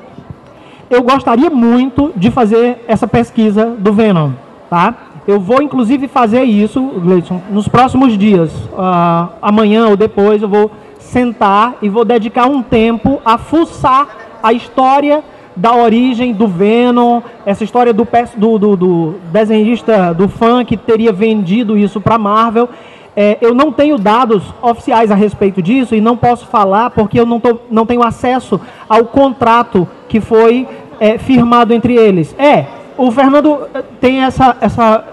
[0.90, 4.32] eu gostaria muito de fazer essa pesquisa do Venom,
[4.68, 4.92] tá?
[5.26, 8.50] Eu vou inclusive fazer isso, Gleison, nos próximos dias.
[8.76, 14.08] Ah, amanhã ou depois eu vou sentar e vou dedicar um tempo a fuçar
[14.42, 15.22] a história
[15.56, 21.12] da origem do Venom, essa história do, do, do, do desenhista, do fã que teria
[21.12, 22.68] vendido isso para Marvel.
[23.16, 27.26] É, eu não tenho dados oficiais a respeito disso e não posso falar porque eu
[27.26, 30.66] não, tô, não tenho acesso ao contrato que foi
[31.00, 32.34] é, firmado entre eles.
[32.38, 35.04] É, o Fernando eh, tem essa, essa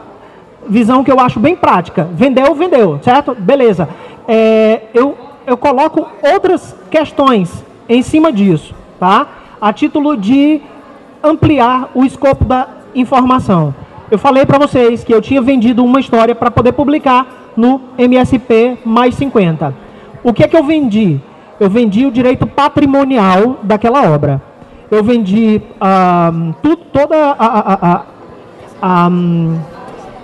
[0.67, 2.07] visão que eu acho bem prática.
[2.11, 3.33] Vendeu, vendeu, certo?
[3.33, 3.88] Beleza.
[4.27, 9.25] É, eu, eu coloco outras questões em cima disso, tá?
[9.60, 10.62] A título de
[11.24, 13.74] ampliar o escopo da informação.
[14.10, 18.78] Eu falei para vocês que eu tinha vendido uma história para poder publicar no MSP
[18.86, 19.74] mais 50.
[20.24, 21.20] O que é que eu vendi?
[21.60, 24.41] Eu vendi o direito patrimonial daquela obra.
[24.91, 25.62] Eu vendi
[26.62, 28.05] tu, toda a, a, a,
[28.82, 29.60] a um,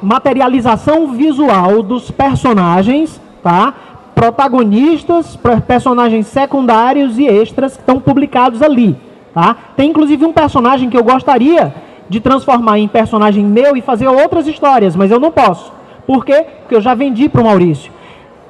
[0.01, 3.73] materialização visual dos personagens, tá?
[4.13, 8.95] Protagonistas, personagens secundários e extras que estão publicados ali,
[9.33, 9.55] tá?
[9.75, 11.73] Tem inclusive um personagem que eu gostaria
[12.09, 15.71] de transformar em personagem meu e fazer outras histórias, mas eu não posso.
[16.05, 16.45] Por quê?
[16.59, 17.91] Porque eu já vendi para o Maurício.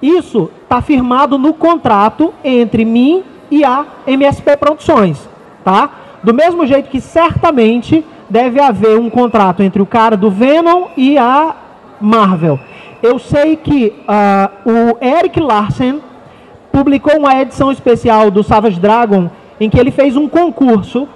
[0.01, 5.29] Isso está firmado no contrato entre mim e a MSP Produções,
[5.63, 5.89] tá?
[6.23, 11.17] Do mesmo jeito que certamente deve haver um contrato entre o cara do Venom e
[11.17, 11.55] a
[12.01, 12.59] Marvel.
[13.01, 16.01] Eu sei que uh, o Eric Larsen
[16.71, 19.29] publicou uma edição especial do Savage Dragon
[19.59, 21.07] em que ele fez um concurso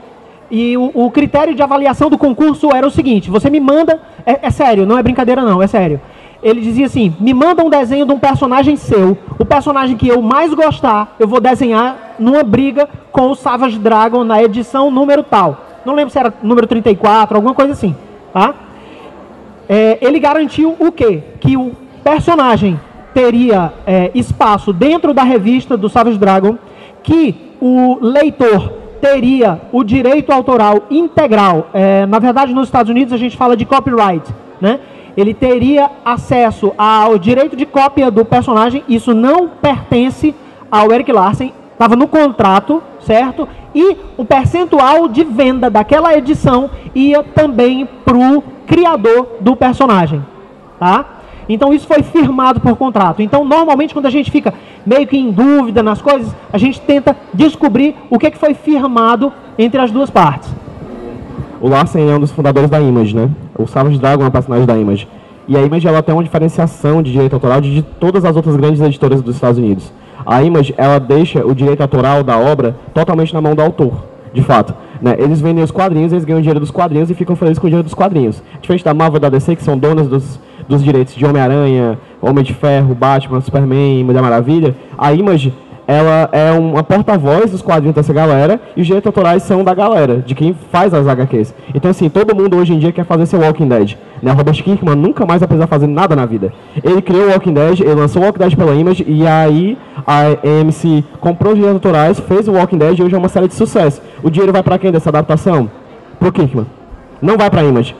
[0.49, 4.47] e o, o critério de avaliação do concurso era o seguinte: você me manda, é,
[4.47, 5.99] é sério, não é brincadeira não, é sério
[6.41, 9.17] ele dizia assim: me manda um desenho de um personagem seu.
[9.39, 14.23] O personagem que eu mais gostar, eu vou desenhar numa briga com o Savage Dragon
[14.23, 15.65] na edição número tal.
[15.85, 17.95] Não lembro se era número 34, alguma coisa assim.
[18.33, 18.53] Tá?
[19.69, 21.23] É, ele garantiu o quê?
[21.39, 21.71] Que o
[22.03, 22.79] personagem
[23.13, 26.57] teria é, espaço dentro da revista do Savage Dragon,
[27.03, 31.69] que o leitor teria o direito autoral integral.
[31.73, 34.79] É, na verdade, nos Estados Unidos a gente fala de copyright, né?
[35.17, 38.83] ele teria acesso ao direito de cópia do personagem.
[38.87, 40.35] Isso não pertence
[40.69, 43.47] ao Eric Larsen, estava no contrato, certo?
[43.73, 50.23] E o percentual de venda daquela edição ia também para o criador do personagem,
[50.79, 51.16] tá?
[51.49, 53.21] Então isso foi firmado por contrato.
[53.21, 54.53] Então normalmente quando a gente fica
[54.85, 59.31] meio que em dúvida nas coisas, a gente tenta descobrir o que, que foi firmado
[59.57, 60.49] entre as duas partes.
[61.59, 63.29] O Larsen é um dos fundadores da Image, né?
[63.57, 65.07] O Savage Dragon é um personagem da Image.
[65.47, 68.55] E a Image ela tem uma diferenciação de direito autoral de, de todas as outras
[68.55, 69.91] grandes editoras dos Estados Unidos.
[70.25, 74.41] A Image ela deixa o direito autoral da obra totalmente na mão do autor, de
[74.43, 74.73] fato.
[75.01, 75.15] Né?
[75.17, 77.83] Eles vendem os quadrinhos, eles ganham dinheiro dos quadrinhos e ficam felizes com o dinheiro
[77.83, 78.43] dos quadrinhos.
[78.61, 82.43] Diferente da Marvel e da DC, que são donas dos, dos direitos de Homem-Aranha, Homem
[82.43, 85.53] de Ferro, Batman, Superman, Mulher Maravilha, a Image
[85.87, 90.17] ela é uma porta-voz dos quadrinhos dessa galera e os direitos autorais são da galera,
[90.17, 91.55] de quem faz as HQs.
[91.73, 93.95] Então, assim, todo mundo hoje em dia quer fazer seu Walking Dead.
[94.21, 94.31] Né?
[94.33, 96.51] Robert Kirkman nunca mais vai precisar fazer nada na vida.
[96.83, 100.23] Ele criou o Walking Dead, ele lançou o Walking Dead pela Image e aí a
[100.25, 103.55] AMC comprou os direitos autorais, fez o Walking Dead e hoje é uma série de
[103.55, 104.01] sucesso.
[104.21, 105.71] O dinheiro vai para quem dessa adaptação?
[106.19, 106.65] Pro Kirkman.
[107.21, 107.95] Não vai para a Image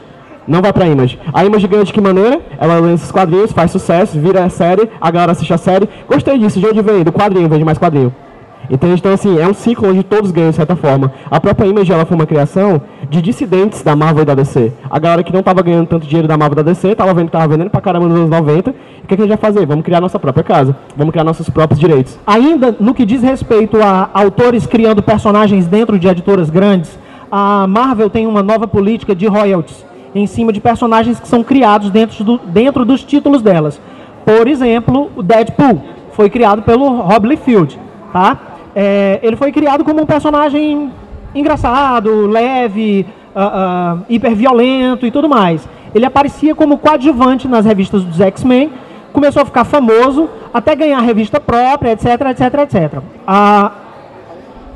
[0.48, 1.18] não vai pra Image.
[1.32, 2.40] A Image ganha de que maneira?
[2.58, 5.88] Ela lança os quadrinhos, faz sucesso, vira a série, a galera assiste a série.
[6.08, 7.04] Gostei disso, de onde vem?
[7.04, 8.12] Do quadrinho, vende mais quadrinho.
[8.70, 11.12] Então, então, assim, é um ciclo onde todos ganham de certa forma.
[11.30, 14.72] A própria Image ela foi uma criação de dissidentes da Marvel e da DC.
[14.90, 17.26] A galera que não estava ganhando tanto dinheiro da Marvel e da DC, estava vendo
[17.26, 18.70] que estava vendendo pra caramba nos anos 90.
[18.70, 18.74] E o
[19.06, 19.64] que, que a gente vai fazer?
[19.64, 20.76] Vamos criar nossa própria casa.
[20.96, 22.18] Vamos criar nossos próprios direitos.
[22.26, 26.98] Ainda no que diz respeito a autores criando personagens dentro de editoras grandes,
[27.30, 29.88] a Marvel tem uma nova política de royalties
[30.18, 33.80] em cima de personagens que são criados dentro, do, dentro dos títulos delas.
[34.24, 37.78] Por exemplo, o Deadpool foi criado pelo Rob Liefeld,
[38.12, 38.36] tá?
[38.74, 40.90] É, ele foi criado como um personagem
[41.34, 45.68] engraçado, leve, uh, uh, hiperviolento e tudo mais.
[45.94, 48.70] Ele aparecia como coadjuvante nas revistas dos X-Men,
[49.12, 52.98] começou a ficar famoso, até ganhar revista própria, etc, etc, etc.
[52.98, 53.87] Uh,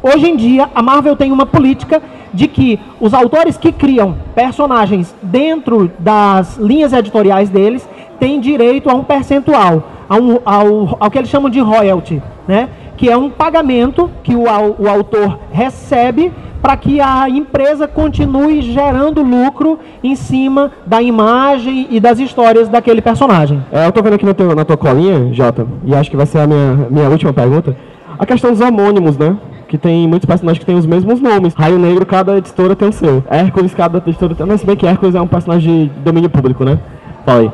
[0.03, 5.15] hoje em dia, a Marvel tem uma política de que os autores que criam personagens
[5.23, 7.89] dentro das linhas editoriais deles
[8.19, 12.69] têm direito a um percentual, a um, ao, ao que eles chamam de royalty, né?
[12.97, 16.33] que é um pagamento que o, o autor recebe
[16.63, 23.03] para que a empresa continue gerando lucro em cima da imagem e das histórias daquele
[23.03, 23.61] personagem.
[23.73, 26.27] É, eu estou vendo aqui no teu, na tua colinha, Jota, e acho que vai
[26.27, 27.77] ser a minha, minha última pergunta,
[28.17, 29.37] a questão dos homônimos, né?
[29.73, 31.55] Que tem muitos personagens que têm os mesmos nomes.
[31.55, 33.25] Raio Negro, cada editora tem o seu.
[33.27, 34.45] Hércules, cada editora tem.
[34.45, 36.79] Não, se bem que Hércules é um personagem de domínio público, né?
[37.25, 37.51] Fala aí.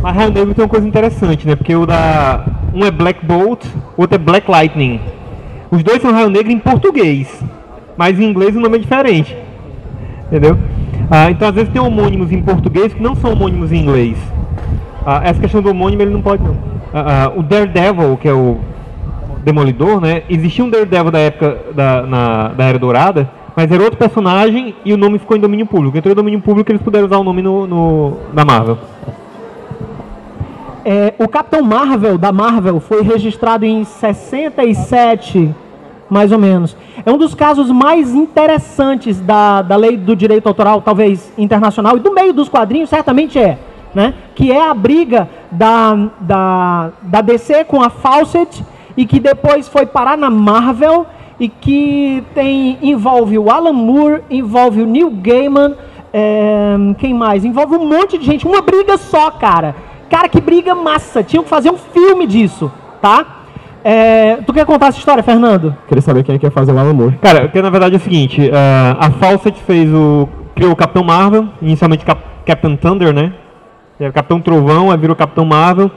[0.00, 1.56] Mas Raio Negro tem uma coisa interessante, né?
[1.56, 2.44] Porque o da.
[2.72, 3.64] Um é Black Bolt,
[3.96, 5.00] outro é Black Lightning.
[5.68, 7.42] Os dois são Raio Negro em português.
[7.96, 9.36] Mas em inglês o nome é diferente.
[10.28, 10.56] Entendeu?
[11.10, 14.16] Ah, então às vezes tem homônimos em português que não são homônimos em inglês.
[15.04, 16.56] Ah, essa questão do homônimo ele não pode não.
[16.94, 18.58] Ah, ah o Daredevil, que é o
[19.44, 20.22] Demolidor, né?
[20.28, 24.92] Existia um Daredevil da época da, na, da Era Dourada, mas era outro personagem e
[24.92, 25.96] o nome ficou em domínio público.
[25.96, 28.78] Entrou em domínio público eles puderam usar o nome no, no, na Marvel.
[30.84, 35.54] É, o Capitão Marvel da Marvel foi registrado em 67,
[36.10, 36.76] mais ou menos.
[37.04, 42.00] É um dos casos mais interessantes da, da lei do direito autoral, talvez internacional, e
[42.00, 43.58] do meio dos quadrinhos, certamente é.
[43.94, 44.14] Né?
[44.34, 48.64] Que é a briga da, da, da DC com a Fawcett
[48.96, 51.06] e que depois foi parar na Marvel
[51.38, 55.74] e que tem envolve o Alan Moore, envolve o Neil Gaiman,
[56.12, 57.44] é, quem mais?
[57.44, 59.74] Envolve um monte de gente, uma briga só, cara.
[60.10, 61.22] Cara, que briga massa.
[61.22, 62.70] Tinham que fazer um filme disso,
[63.00, 63.38] tá?
[63.84, 65.74] É, tu quer contar essa história, Fernando?
[65.88, 67.18] Queria saber quem é que ia fazer o Alan Moore.
[67.20, 70.28] Cara, que na verdade é o seguinte, uh, a Fawcett fez o.
[70.54, 73.32] criou o Capitão Marvel, inicialmente Cap Captain Thunder, né?
[73.98, 75.90] Era Capitão Trovão, aí virou Capitão Marvel.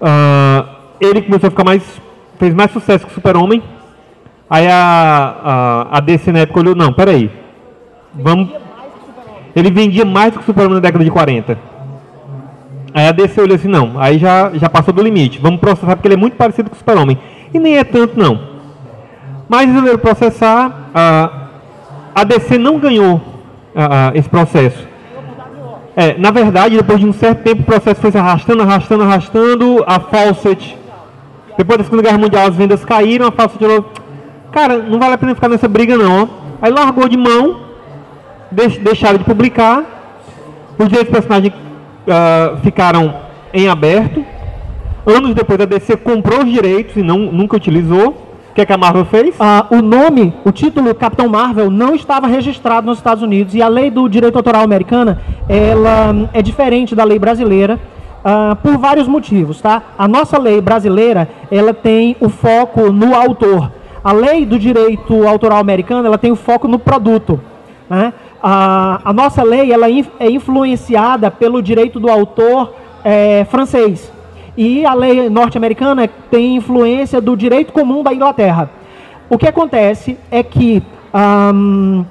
[0.00, 0.68] Uh,
[1.00, 1.82] ele começou a ficar mais.
[2.38, 3.62] Fez mais sucesso que o Super-Homem.
[4.48, 7.30] Aí a, a, a DC na época olhou, não, peraí.
[8.14, 8.50] Vamos.
[9.56, 11.58] Ele vendia mais do que o Super-Homem na década de 40.
[12.92, 15.40] Aí a DC olhou assim, não, aí já, já passou do limite.
[15.40, 17.18] Vamos processar porque ele é muito parecido com o Super-Homem.
[17.52, 18.40] E nem é tanto, não.
[19.48, 20.90] Mas resolveram processar.
[20.94, 21.30] A,
[22.14, 23.20] a DC não ganhou
[23.74, 24.86] a, esse processo.
[25.96, 29.84] É, na verdade, depois de um certo tempo, o processo foi se arrastando, arrastando, arrastando.
[29.86, 30.76] A Fawcett,
[31.56, 33.26] depois da Segunda Guerra Mundial, as vendas caíram.
[33.26, 33.90] A Fawcett falou:
[34.52, 36.28] Cara, não vale a pena ficar nessa briga, não.
[36.60, 37.60] Aí largou de mão,
[38.50, 39.84] deix, deixaram de publicar.
[40.78, 43.14] Os direitos do personagem uh, ficaram
[43.52, 44.24] em aberto.
[45.06, 48.24] Anos depois, a DC comprou os direitos e não, nunca utilizou.
[48.50, 49.34] O que, é que a Marvel fez?
[49.40, 53.66] Ah, o nome, o título Capitão Marvel não estava registrado nos Estados Unidos e a
[53.66, 57.80] lei do direito autoral americana ela é diferente da lei brasileira
[58.24, 59.82] ah, por vários motivos, tá?
[59.98, 63.70] A nossa lei brasileira ela tem o foco no autor.
[64.02, 67.38] A lei do direito autoral americano ela tem o foco no produto,
[67.88, 68.14] né?
[68.42, 69.86] A, nossa lei ela
[70.18, 74.12] é influenciada pelo direito do autor é, francês.
[74.56, 78.70] E a lei norte-americana tem influência do direito comum da Inglaterra.
[79.28, 80.82] O que acontece é que
[81.14, 82.04] um,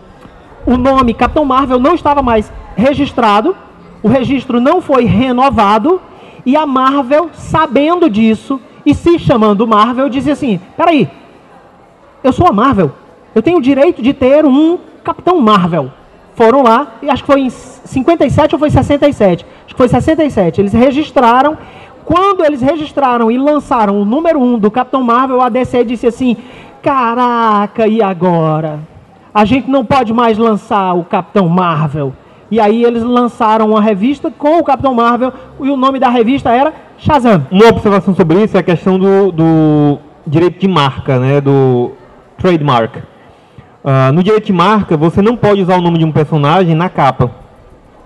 [0.65, 3.55] o nome Capitão Marvel não estava mais registrado,
[4.03, 5.99] o registro não foi renovado,
[6.45, 11.09] e a Marvel, sabendo disso e se chamando Marvel, dizia assim: peraí,
[12.23, 12.91] eu sou a Marvel,
[13.33, 15.91] eu tenho o direito de ter um Capitão Marvel.
[16.35, 19.45] Foram lá, e acho que foi em 57 ou foi 67?
[19.65, 20.59] Acho que foi 67.
[20.59, 21.57] Eles registraram
[22.03, 26.07] quando eles registraram e lançaram o número 1 um do Capitão Marvel, a DC disse
[26.07, 26.35] assim:
[26.81, 28.79] Caraca, e agora?
[29.33, 32.13] A gente não pode mais lançar o Capitão Marvel.
[32.53, 36.51] E aí eles lançaram uma revista com o Capitão Marvel e o nome da revista
[36.51, 37.47] era Shazam.
[37.49, 39.97] Uma observação sobre isso é a questão do, do
[40.27, 41.93] direito de marca, né, do
[42.37, 42.97] trademark.
[42.97, 46.89] Uh, no direito de marca, você não pode usar o nome de um personagem na
[46.89, 47.31] capa.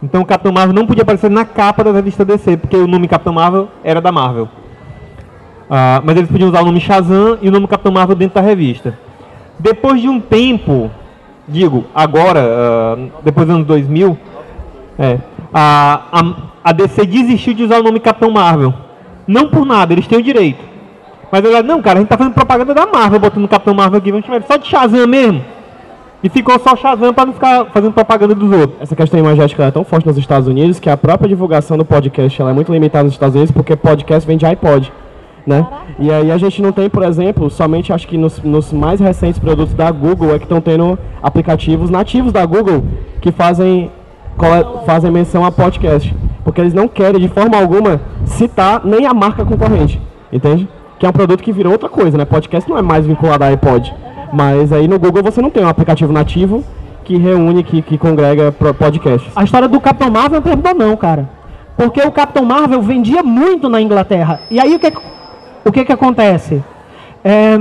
[0.01, 3.09] Então o Capitão Marvel não podia aparecer na capa da revista DC, porque o nome
[3.09, 4.45] Capitão Marvel era da Marvel.
[4.45, 8.41] Uh, mas eles podiam usar o nome Shazam e o nome Capitão Marvel dentro da
[8.47, 8.97] revista.
[9.59, 10.89] Depois de um tempo,
[11.45, 12.39] digo, agora,
[12.97, 14.17] uh, depois dos anos 2000,
[14.97, 15.19] é,
[15.53, 16.33] a, a,
[16.63, 18.73] a, DC desistiu de usar o nome Capitão Marvel.
[19.27, 20.63] Não por nada, eles têm o direito.
[21.31, 23.97] Mas ela, não, cara, a gente tá fazendo propaganda da Marvel, botando o Capitão Marvel
[23.99, 25.43] aqui, vamos chamar só de Shazam mesmo.
[26.23, 28.81] E ficou só Shazam para não ficar fazendo propaganda dos outros.
[28.81, 32.41] Essa questão imagética é tão forte nos Estados Unidos que a própria divulgação do podcast
[32.41, 34.91] ela é muito limitada nos Estados Unidos porque podcast vem de iPod.
[35.45, 35.65] Né?
[35.97, 39.39] E aí a gente não tem, por exemplo, somente acho que nos, nos mais recentes
[39.39, 42.83] produtos da Google é que estão tendo aplicativos nativos da Google
[43.21, 43.89] que fazem,
[44.85, 46.15] fazem menção a podcast.
[46.43, 50.01] Porque eles não querem de forma alguma citar nem a marca concorrente.
[50.31, 50.67] Entende?
[50.97, 52.25] Que é um produto que virou outra coisa, né?
[52.25, 53.93] Podcast não é mais vinculado a iPod.
[54.31, 56.63] Mas aí no Google você não tem um aplicativo nativo
[57.03, 59.31] que reúne, que, que congrega podcasts.
[59.35, 61.29] A história do Capitão Marvel não terminou não, cara.
[61.77, 64.41] Porque o Capitão Marvel vendia muito na Inglaterra.
[64.49, 64.91] E aí o que,
[65.63, 66.61] o que, que acontece?
[67.23, 67.55] É,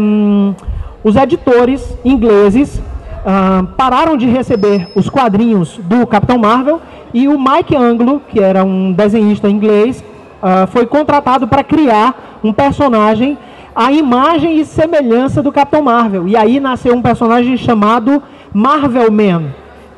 [1.05, 2.83] os editores ingleses
[3.27, 6.81] ah, pararam de receber os quadrinhos do Capitão Marvel
[7.13, 10.05] e o Mike Anglo, que era um desenhista inglês,
[10.41, 13.37] ah, foi contratado para criar um personagem
[13.77, 16.27] a imagem e semelhança do Capitão Marvel.
[16.27, 19.51] E aí nasceu um personagem chamado Marvel Man,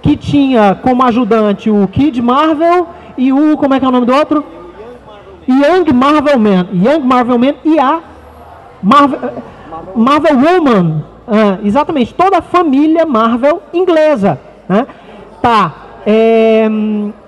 [0.02, 4.06] que tinha como ajudante o Kid Marvel e o, como é que é o nome
[4.06, 4.44] do outro?
[5.48, 6.66] Young Marvel Man.
[6.72, 8.00] Young Marvel Man e a
[8.82, 9.32] Marvel,
[9.94, 11.04] Marvel Woman.
[11.30, 14.40] Ah, exatamente, toda a família Marvel inglesa.
[14.68, 14.86] Né?
[15.42, 15.74] Tá.
[16.06, 16.66] É,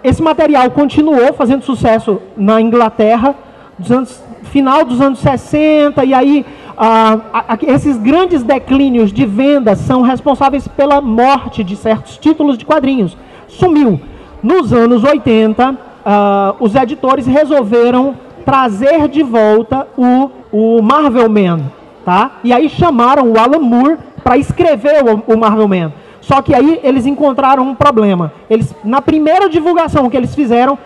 [0.03, 3.34] esse material continuou fazendo sucesso na Inglaterra
[3.78, 6.46] dos anos final dos anos 60, e aí
[6.76, 7.18] ah,
[7.66, 13.16] esses grandes declínios de vendas são responsáveis pela morte de certos títulos de quadrinhos.
[13.48, 14.01] Sumiu.
[14.42, 21.70] Nos anos 80, ah, os editores resolveram trazer de volta o, o Marvel Man,
[22.11, 22.40] tá?
[22.42, 25.92] E aí chamaram o Alan Moore para escrever o, o Marvel Man.
[26.20, 28.32] Só que aí eles encontraram um problema.
[28.50, 30.76] Eles, na primeira divulgação que eles fizeram,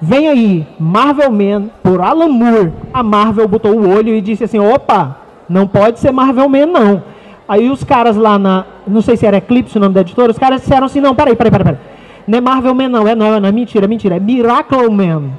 [0.00, 2.72] vem aí, Marvel Man, por Alan Moore.
[2.92, 5.18] A Marvel botou o olho e disse assim, opa,
[5.48, 7.04] não pode ser Marvel Man não.
[7.48, 10.38] Aí os caras lá na, não sei se era Eclipse o nome da editora, os
[10.38, 11.80] caras disseram assim, não, peraí, peraí, peraí, peraí.
[12.26, 15.30] Não é Marvel Man não, é não, não é mentira, é mentira, é Miracle Man,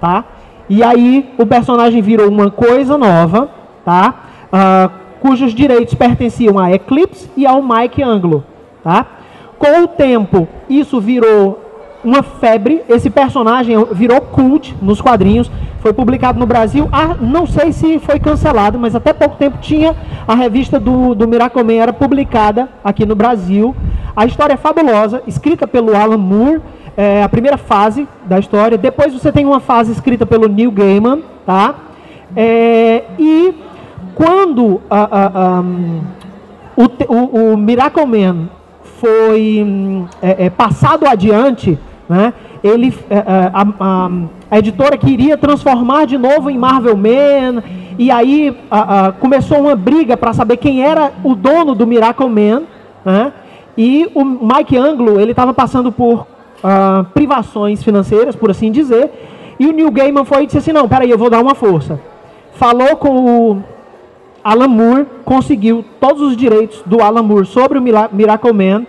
[0.00, 0.24] tá?
[0.68, 3.50] E aí o personagem virou uma coisa nova,
[3.84, 4.30] tá?
[4.52, 4.90] Uh,
[5.20, 8.44] cujos direitos pertenciam a Eclipse e ao Mike Anglo,
[8.82, 9.06] tá?
[9.58, 11.62] Com o tempo, isso virou
[12.04, 12.82] uma febre.
[12.88, 15.50] Esse personagem virou cult nos quadrinhos.
[15.80, 16.88] Foi publicado no Brasil.
[16.92, 19.96] Ah, não sei se foi cancelado, mas até pouco tempo tinha
[20.26, 23.74] a revista do, do Miracle Man, era publicada aqui no Brasil.
[24.14, 26.60] A história é fabulosa, escrita pelo Alan Moore.
[26.96, 28.76] É a primeira fase da história.
[28.76, 31.74] Depois você tem uma fase escrita pelo Neil Gaiman, tá?
[32.36, 33.54] É, e
[34.14, 36.00] quando a, a, um,
[36.76, 38.48] o, o, o Miracle Man
[39.00, 42.32] foi um, é, é, passado adiante, né?
[42.62, 44.10] Ele, é, é, a, a,
[44.50, 47.62] a, editora queria transformar de novo em Marvel Man,
[47.98, 52.62] e aí a, começou uma briga para saber quem era o dono do Miracle Man,
[53.04, 53.32] né?
[53.76, 56.20] e o Mike Anglo ele estava passando por
[56.62, 59.10] uh, privações financeiras, por assim dizer,
[59.58, 62.00] e o Neil Gaiman foi e disse assim, não, peraí, eu vou dar uma força.
[62.54, 63.64] Falou com o
[64.44, 68.86] Alan Moore, conseguiu todos os direitos do Alan Moore sobre o Miracle Man,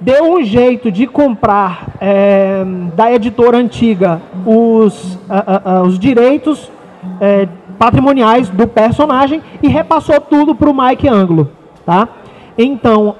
[0.00, 2.64] deu um jeito de comprar é,
[2.94, 6.70] da editora antiga os, uh, uh, os direitos
[7.20, 7.48] é,
[7.78, 11.50] patrimoniais do personagem e repassou tudo para o Mike Anglo.
[11.84, 12.08] Tá?
[12.56, 13.14] Então,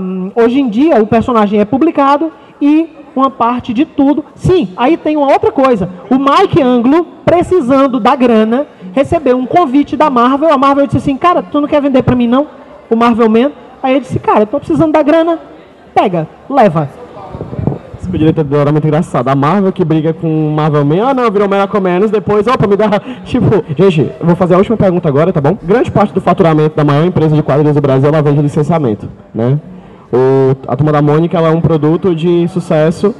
[0.00, 2.88] um, hoje em dia, o personagem é publicado e
[3.20, 4.24] uma parte de tudo.
[4.34, 5.88] Sim, aí tem uma outra coisa.
[6.10, 10.52] O Mike Anglo, precisando da grana, recebeu um convite da Marvel.
[10.52, 12.46] A Marvel disse assim: Cara, tu não quer vender para mim, não?
[12.88, 13.52] O Marvel Man.
[13.82, 15.38] Aí ele disse: Cara, eu tô precisando da grana
[15.96, 16.90] pega, leva.
[17.98, 19.28] Esse direito é muito engraçado.
[19.28, 22.66] A Marvel que briga com o Marvel Man, ah não, virou Miracle Menos, depois, opa,
[22.66, 23.00] me dá.
[23.24, 25.56] Tipo, gente, eu vou fazer a última pergunta agora, tá bom?
[25.62, 29.58] Grande parte do faturamento da maior empresa de quadrinhos do Brasil ela vende licenciamento, né?
[30.12, 33.14] O, a Turma da Mônica é um produto de sucesso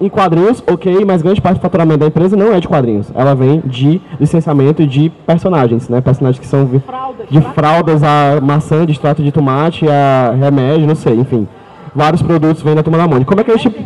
[0.00, 3.10] em quadrinhos, ok, mas grande parte do faturamento da empresa não é de quadrinhos.
[3.14, 6.00] Ela vem de licenciamento de personagens, né?
[6.00, 10.94] Personagens que são fraldas, de fraldas a maçã, de extrato de tomate, a remédio, não
[10.94, 11.48] sei, enfim
[11.94, 13.28] vários produtos vêm da Turma da Mônica.
[13.28, 13.84] Como é que a gente...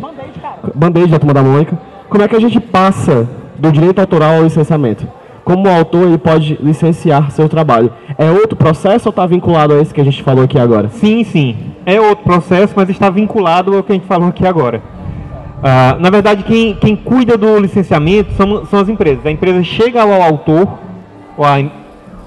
[0.75, 1.77] Band-aid da Turma da Mônica.
[2.07, 3.27] Como é que a gente passa
[3.57, 5.07] do direito autoral ao licenciamento?
[5.43, 7.91] Como o autor ele pode licenciar seu trabalho?
[8.17, 10.89] É outro processo ou está vinculado a esse que a gente falou aqui agora?
[10.89, 11.55] Sim, sim.
[11.85, 14.81] É outro processo, mas está vinculado ao que a gente falou aqui agora.
[15.59, 19.25] Uh, na verdade, quem, quem cuida do licenciamento são, são as empresas.
[19.25, 20.79] A empresa chega ao autor,
[21.37, 21.57] ou a,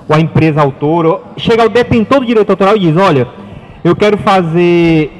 [0.09, 3.29] ou a empresa autor, chega ao detentor do direito autoral e diz, olha,
[3.83, 5.11] eu quero fazer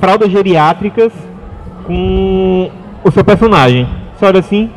[0.00, 1.12] fraldas geriátricas
[1.84, 2.70] com
[3.04, 3.88] o seu personagem.
[4.16, 4.70] Você olha assim,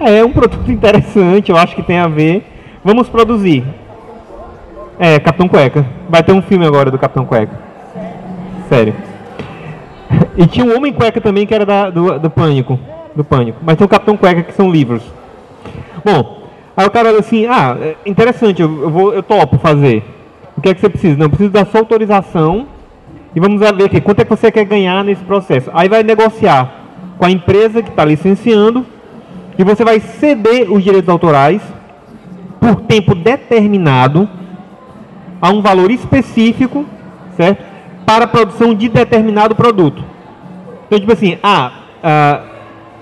[0.00, 2.44] é um produto interessante, eu acho que tem a ver.
[2.84, 3.64] Vamos produzir.
[4.98, 5.84] É, Capitão Cueca.
[6.08, 7.58] Vai ter um filme agora do Capitão Cueca.
[8.68, 8.94] Sério.
[10.36, 12.78] E tinha um Homem Cueca também que era da, do, do Pânico.
[13.14, 13.58] Do Pânico.
[13.62, 15.02] Mas tem o Capitão Cueca que são livros.
[16.04, 16.42] Bom,
[16.76, 20.04] aí o cara assim, ah, é interessante, eu, eu, vou, eu topo fazer.
[20.56, 21.16] O que é que você precisa?
[21.16, 22.66] Não, preciso da sua autorização
[23.34, 25.70] e vamos ver aqui, quanto é que você quer ganhar nesse processo.
[25.74, 26.72] Aí vai negociar
[27.18, 28.84] com a empresa que está licenciando
[29.58, 31.60] e você vai ceder os direitos autorais
[32.60, 34.28] por tempo determinado
[35.42, 36.86] a um valor específico,
[37.36, 37.62] certo?
[38.06, 40.02] Para a produção de determinado produto.
[40.86, 42.42] Então, tipo assim, ah, ah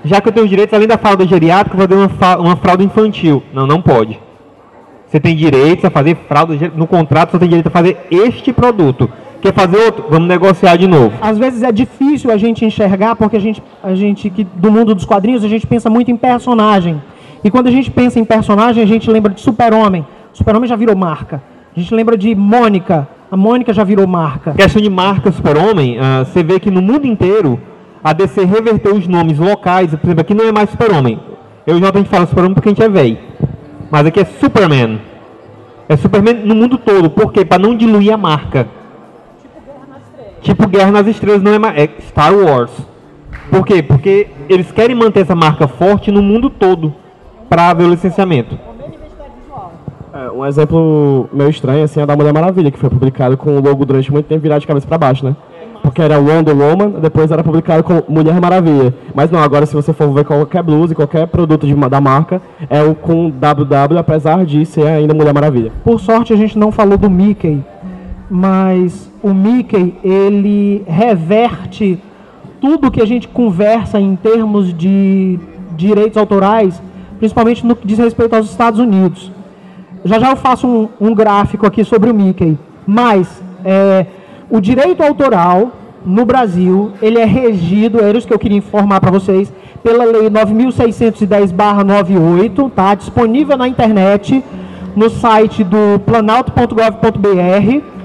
[0.05, 3.43] já que eu tenho direitos, além da fralda geriátrica, vou fazer uma, uma fralda infantil.
[3.53, 4.19] Não, não pode.
[5.07, 9.11] Você tem direitos a fazer fralda, no contrato você tem direito a fazer este produto.
[9.47, 10.05] Quer fazer outro?
[10.11, 11.13] Vamos negociar de novo.
[11.21, 14.93] Às vezes é difícil a gente enxergar, porque a gente, a gente que do mundo
[14.93, 17.01] dos quadrinhos, a gente pensa muito em personagem.
[17.45, 20.05] E quando a gente pensa em personagem, a gente lembra de Super-Homem.
[20.33, 21.41] Super-Homem já virou marca.
[21.77, 23.07] A gente lembra de Mônica.
[23.31, 24.53] A Mônica já virou marca.
[24.53, 27.61] Questão de marca Super-Homem, uh, você vê que no mundo inteiro
[28.03, 29.91] a DC reverteu os nomes locais.
[29.91, 31.21] Por exemplo, aqui não é mais Super-Homem.
[31.65, 33.19] Eu o a gente fala Super-Homem porque a gente é velho.
[33.93, 34.99] Mas aqui é Superman.
[35.89, 37.09] É Superman no mundo todo.
[37.09, 37.45] Por quê?
[37.45, 38.67] Para não diluir a marca.
[40.47, 41.77] Tipo Guerra nas Estrelas não é mais.
[41.77, 42.71] É Star Wars.
[43.51, 43.83] Por quê?
[43.83, 46.95] Porque eles querem manter essa marca forte no mundo todo
[47.49, 48.57] para ver o licenciamento.
[50.15, 53.61] É, um exemplo meio estranho assim, é da Mulher Maravilha, que foi publicado com o
[53.61, 55.35] logo durante muito tempo virado de cabeça para baixo, né?
[55.87, 58.93] porque era Wonder Woman, depois era publicado como Mulher Maravilha.
[59.15, 62.83] Mas não, agora se você for ver qualquer blusa, qualquer produto de, da marca, é
[62.83, 65.73] o com WW, apesar de ser ainda Mulher Maravilha.
[65.85, 67.65] Por sorte a gente não falou do Mickey,
[68.31, 71.99] mas o Mickey, ele reverte
[72.61, 75.39] tudo que a gente conversa em termos de
[75.77, 76.83] direitos autorais,
[77.19, 79.31] principalmente no que diz respeito aos Estados Unidos.
[80.05, 84.07] Já já eu faço um, um gráfico aqui sobre o Mickey, mas é,
[84.51, 85.73] o direito autoral
[86.05, 89.53] no Brasil, ele é regido, era isso que eu queria informar para vocês,
[89.83, 92.95] pela lei 9610/98, tá?
[92.95, 94.45] Disponível na internet
[94.95, 97.96] no site do planalto.gov.br.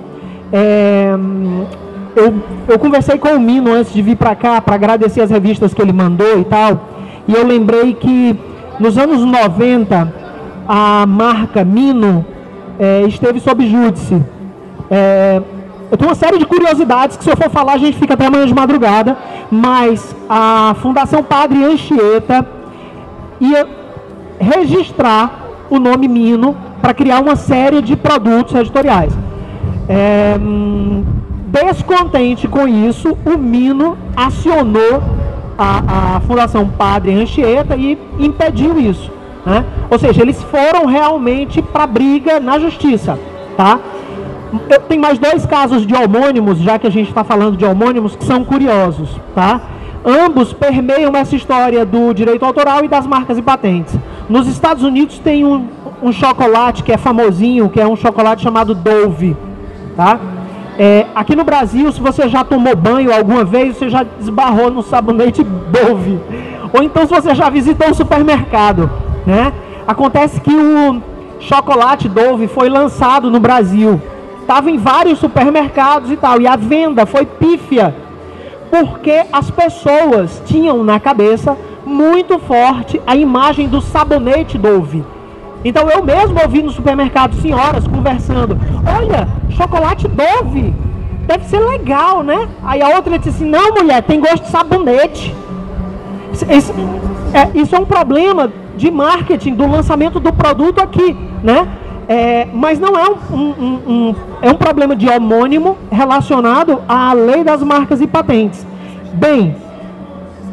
[0.53, 1.15] É,
[2.17, 2.35] eu,
[2.67, 5.81] eu conversei com o Mino antes de vir para cá para agradecer as revistas que
[5.81, 6.89] ele mandou e tal.
[7.29, 8.37] E eu lembrei que
[8.81, 10.13] nos anos 90
[10.67, 12.27] a marca Mino
[12.81, 14.21] é, esteve sob júdice.
[14.91, 15.41] É,
[15.91, 18.27] eu tenho uma série de curiosidades que se eu for falar a gente fica até
[18.27, 19.17] amanhã de madrugada,
[19.51, 22.47] mas a Fundação Padre Anchieta
[23.41, 23.67] ia
[24.39, 29.13] registrar o nome Mino para criar uma série de produtos editoriais.
[29.89, 31.05] É, hum,
[31.47, 35.03] Descontente com isso, o Mino acionou
[35.57, 39.11] a, a Fundação Padre Anchieta e impediu isso.
[39.45, 39.65] Né?
[39.89, 43.19] Ou seja, eles foram realmente para briga na justiça.
[43.57, 43.79] Tá?
[44.71, 48.15] Eu tenho mais dois casos de homônimos, já que a gente está falando de homônimos,
[48.15, 49.09] que são curiosos.
[49.35, 49.61] Tá?
[50.05, 53.97] Ambos permeiam essa história do direito autoral e das marcas e patentes.
[54.29, 55.67] Nos Estados Unidos tem um,
[56.03, 59.37] um chocolate que é famosinho, que é um chocolate chamado Dove.
[59.97, 60.21] Tá?
[60.79, 64.83] É, aqui no Brasil, se você já tomou banho alguma vez, você já esbarrou no
[64.83, 66.21] sabonete Dove.
[66.73, 68.91] Ou então se você já visitou o supermercado,
[69.27, 69.53] né?
[69.87, 71.01] Acontece que o
[71.41, 74.01] chocolate Dove foi lançado no Brasil.
[74.47, 76.41] Estava em vários supermercados e tal.
[76.41, 77.93] E a venda foi pífia.
[78.71, 85.05] Porque as pessoas tinham na cabeça muito forte a imagem do sabonete Dove.
[85.65, 88.57] Então eu mesmo ouvi no supermercado senhoras conversando:
[88.97, 90.73] Olha, chocolate Dove,
[91.27, 92.49] deve ser legal, né?
[92.63, 95.35] Aí a outra disse assim: Não, mulher, tem gosto de sabonete.
[96.33, 96.73] Isso,
[97.35, 101.67] é, isso é um problema de marketing do lançamento do produto aqui, né?
[102.09, 107.43] É, mas não é um, um, um, é um problema de homônimo relacionado à lei
[107.43, 108.65] das marcas e patentes.
[109.15, 109.57] Bem,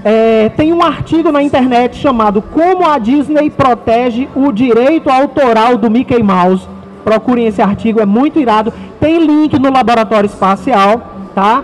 [0.03, 5.91] é, tem um artigo na internet chamado Como a Disney protege o direito autoral do
[5.91, 6.67] Mickey Mouse.
[7.03, 8.73] Procurem esse artigo, é muito irado.
[8.99, 11.63] Tem link no laboratório espacial, tá?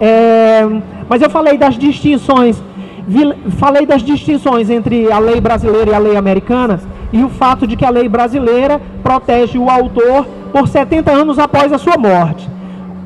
[0.00, 0.66] É,
[1.08, 2.62] mas eu falei das distinções,
[3.06, 6.80] vi, falei das distinções entre a lei brasileira e a lei americana
[7.12, 11.72] e o fato de que a lei brasileira protege o autor por 70 anos após
[11.72, 12.48] a sua morte.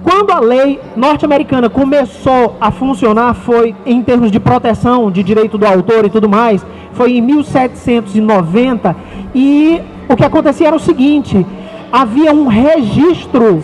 [0.02, 5.66] Quando a lei norte-americana começou a funcionar, foi em termos de proteção de direito do
[5.66, 8.94] autor e tudo mais, foi em 1790
[9.34, 11.46] e o que acontecia era o seguinte:
[11.90, 13.62] havia um registro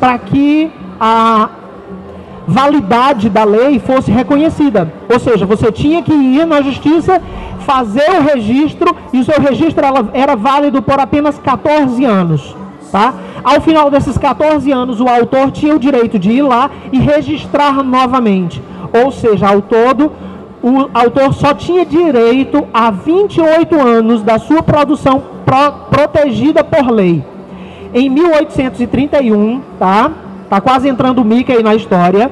[0.00, 0.70] para que
[1.00, 1.48] a
[2.46, 4.92] validade da lei fosse reconhecida.
[5.12, 7.20] Ou seja, você tinha que ir na justiça,
[7.60, 12.56] fazer o registro, e o seu registro era válido por apenas 14 anos.
[12.92, 13.14] Tá?
[13.42, 17.82] Ao final desses 14 anos, o autor tinha o direito de ir lá e registrar
[17.82, 18.62] novamente.
[19.04, 20.12] Ou seja, ao todo,
[20.62, 27.24] o autor só tinha direito a 28 anos da sua produção pro, protegida por lei.
[27.92, 30.10] Em 1831, tá?
[30.54, 32.30] Tá quase entrando o Mickey na história.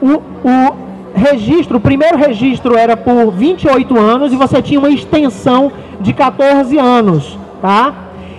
[0.00, 0.76] O, o
[1.12, 6.78] registro, o primeiro registro era por 28 anos e você tinha uma extensão de 14
[6.78, 7.92] anos, tá?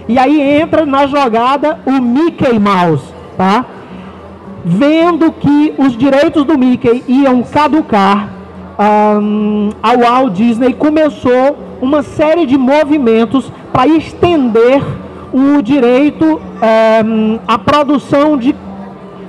[0.07, 3.03] E aí entra na jogada o Mickey Mouse,
[3.35, 3.65] tá?
[4.63, 8.29] Vendo que os direitos do Mickey iam caducar,
[8.79, 14.81] um, a Walt Disney começou uma série de movimentos para estender
[15.33, 16.39] o direito
[17.03, 18.55] um, à produção de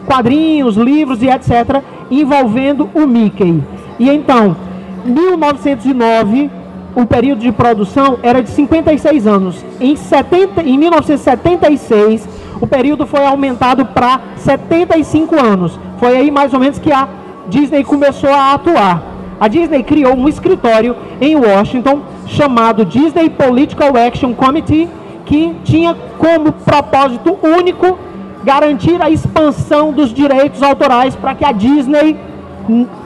[0.06, 3.62] quadrinhos, livros e etc., envolvendo o Mickey.
[3.98, 4.56] E então,
[5.04, 6.50] 1909
[6.96, 9.62] o período de produção era de 56 anos.
[9.78, 12.26] Em, 70, em 1976,
[12.58, 15.78] o período foi aumentado para 75 anos.
[15.98, 17.06] Foi aí mais ou menos que a
[17.48, 19.02] Disney começou a atuar.
[19.38, 24.88] A Disney criou um escritório em Washington chamado Disney Political Action Committee,
[25.26, 27.98] que tinha como propósito único
[28.46, 32.16] garantir a expansão dos direitos autorais para que a Disney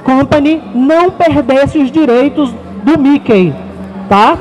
[0.04, 2.54] Company não perdesse os direitos
[2.84, 3.54] do Mickey,
[4.06, 4.36] tá?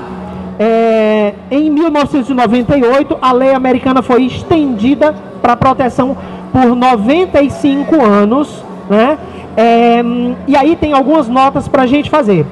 [0.60, 6.18] É, em 1998, a lei americana foi estendida para proteção
[6.52, 9.18] por 95 anos, né?
[9.56, 10.04] É,
[10.48, 12.46] e aí tem algumas notas para a gente fazer.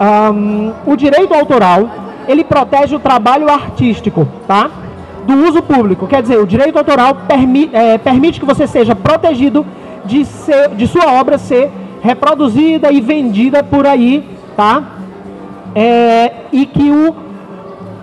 [0.00, 1.88] Um, o direito autoral
[2.26, 4.70] ele protege o trabalho artístico, tá?
[5.26, 6.06] Do uso público.
[6.06, 9.66] Quer dizer, o direito autoral permi é, permite que você seja protegido
[10.04, 11.70] de, ser, de sua obra ser
[12.00, 14.24] reproduzida e vendida por aí,
[14.56, 14.82] tá?
[15.74, 17.14] É, e que o,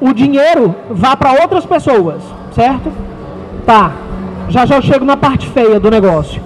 [0.02, 2.22] o dinheiro vá para outras pessoas,
[2.52, 2.92] certo?
[3.66, 3.94] Tá.
[4.50, 6.42] Já já eu chego na parte feia do negócio.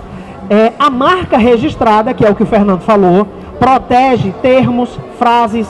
[0.49, 3.27] É, a marca registrada, que é o que o Fernando falou,
[3.59, 5.67] protege termos, frases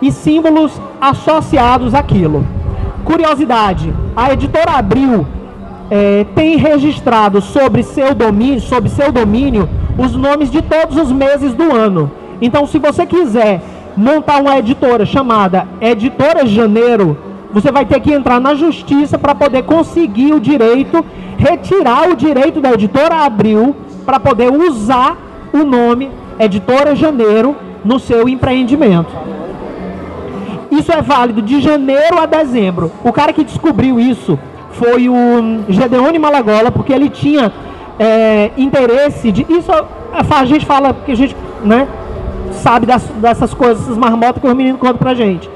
[0.00, 2.46] e símbolos associados àquilo.
[3.04, 5.26] Curiosidade: a editora Abril
[5.90, 9.68] é, tem registrado sobre seu domínio, sobre seu domínio,
[9.98, 12.10] os nomes de todos os meses do ano.
[12.40, 13.60] Então, se você quiser
[13.96, 17.16] montar uma editora chamada Editora Janeiro,
[17.52, 21.04] você vai ter que entrar na justiça para poder conseguir o direito,
[21.38, 25.16] retirar o direito da editora Abril para poder usar
[25.52, 27.54] o nome Editora Janeiro
[27.84, 29.10] no seu empreendimento.
[30.70, 32.90] Isso é válido de janeiro a dezembro.
[33.02, 34.38] O cara que descobriu isso
[34.72, 35.14] foi o
[35.68, 37.52] Gedeone Malagola, porque ele tinha
[37.98, 39.46] é, interesse de.
[39.48, 39.70] Isso
[40.12, 41.88] a gente fala, porque a gente né,
[42.52, 45.48] sabe das, dessas coisas, essas marmotas que os meninos contam pra gente.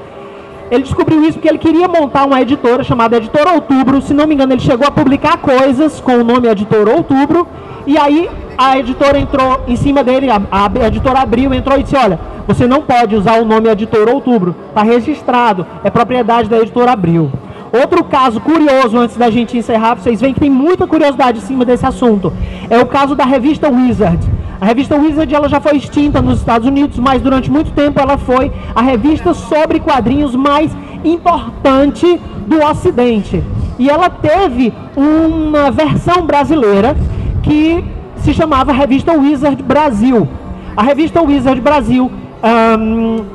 [0.71, 4.01] Ele descobriu isso porque ele queria montar uma editora chamada Editora Outubro.
[4.01, 7.47] Se não me engano, ele chegou a publicar coisas com o nome Editora Outubro.
[7.87, 8.29] E aí
[8.59, 12.67] a editora entrou em cima dele, a, a editora abriu, entrou e disse: Olha, você
[12.67, 17.31] não pode usar o nome Editora Outubro, está registrado, é propriedade da editora Abril.
[17.71, 21.63] Outro caso curioso, antes da gente encerrar, vocês veem que tem muita curiosidade em cima
[21.63, 22.33] desse assunto.
[22.69, 24.19] É o caso da revista Wizard.
[24.59, 28.17] A revista Wizard ela já foi extinta nos Estados Unidos, mas durante muito tempo ela
[28.17, 30.75] foi a revista sobre quadrinhos mais
[31.05, 33.41] importante do Ocidente.
[33.77, 36.97] E ela teve uma versão brasileira
[37.41, 40.27] que se chamava Revista Wizard Brasil.
[40.75, 42.11] A revista Wizard Brasil
[42.43, 43.25] um,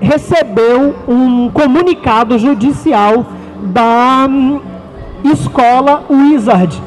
[0.00, 3.26] recebeu um comunicado judicial
[3.62, 4.60] da um,
[5.24, 6.80] escola Wizard.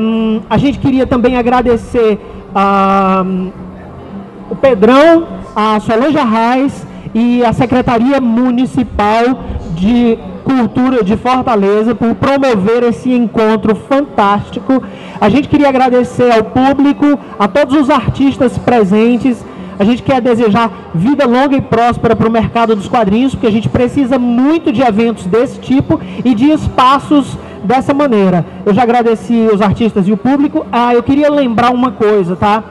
[0.49, 2.19] a gente queria também agradecer
[2.55, 3.25] a,
[4.49, 9.43] o Pedrão, a Solange Arraes e a Secretaria Municipal
[9.75, 14.81] de Cultura de Fortaleza por promover esse encontro fantástico.
[15.19, 19.43] A gente queria agradecer ao público, a todos os artistas presentes
[19.79, 23.51] a gente quer desejar vida longa e próspera para o mercado dos quadrinhos, porque a
[23.51, 28.45] gente precisa muito de eventos desse tipo e de espaços dessa maneira.
[28.65, 30.65] Eu já agradeci os artistas e o público.
[30.71, 32.63] Ah, eu queria lembrar uma coisa, tá?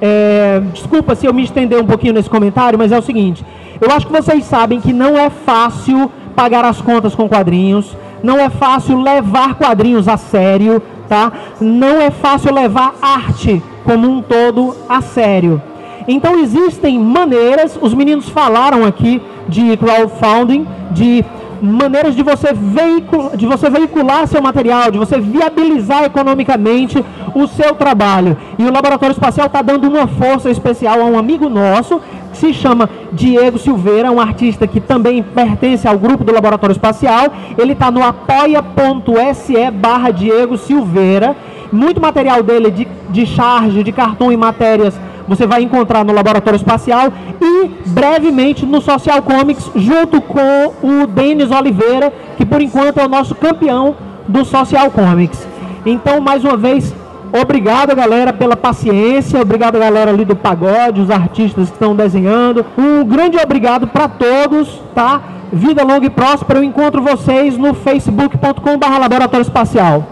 [0.00, 3.44] É, desculpa se eu me estender um pouquinho nesse comentário, mas é o seguinte:
[3.80, 7.96] eu acho que vocês sabem que não é fácil pagar as contas com quadrinhos.
[8.22, 11.32] não é fácil levar quadrinhos a sério, tá?
[11.60, 15.60] Não é fácil levar arte como um todo a sério.
[16.06, 21.24] Então existem maneiras, os meninos falaram aqui de crowdfunding, de
[21.62, 27.02] maneiras de você, veicular, de você veicular seu material, de você viabilizar economicamente
[27.34, 28.36] o seu trabalho.
[28.58, 32.00] E o Laboratório Espacial está dando uma força especial a um amigo nosso,
[32.32, 37.32] que se chama Diego Silveira, um artista que também pertence ao grupo do Laboratório Espacial.
[37.56, 41.36] Ele está no apoia.se barra Diego Silveira.
[41.70, 46.56] Muito material dele de, de charge, de cartão e matérias você vai encontrar no Laboratório
[46.56, 53.04] Espacial e brevemente no Social Comics, junto com o Denis Oliveira, que por enquanto é
[53.04, 53.94] o nosso campeão
[54.26, 55.46] do Social Comics.
[55.84, 56.94] Então, mais uma vez,
[57.32, 62.64] obrigado galera pela paciência, obrigado galera ali do pagode, os artistas que estão desenhando.
[62.76, 65.20] Um grande obrigado para todos, tá?
[65.52, 66.58] Vida longa e próspera.
[66.60, 70.06] Eu encontro vocês no facebook.com/barra Laboratório Espacial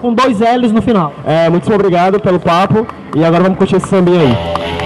[0.00, 1.12] com dois L's no final.
[1.24, 2.86] É, muito obrigado pelo papo
[3.16, 4.85] e agora vamos curtir esse sambinha aí.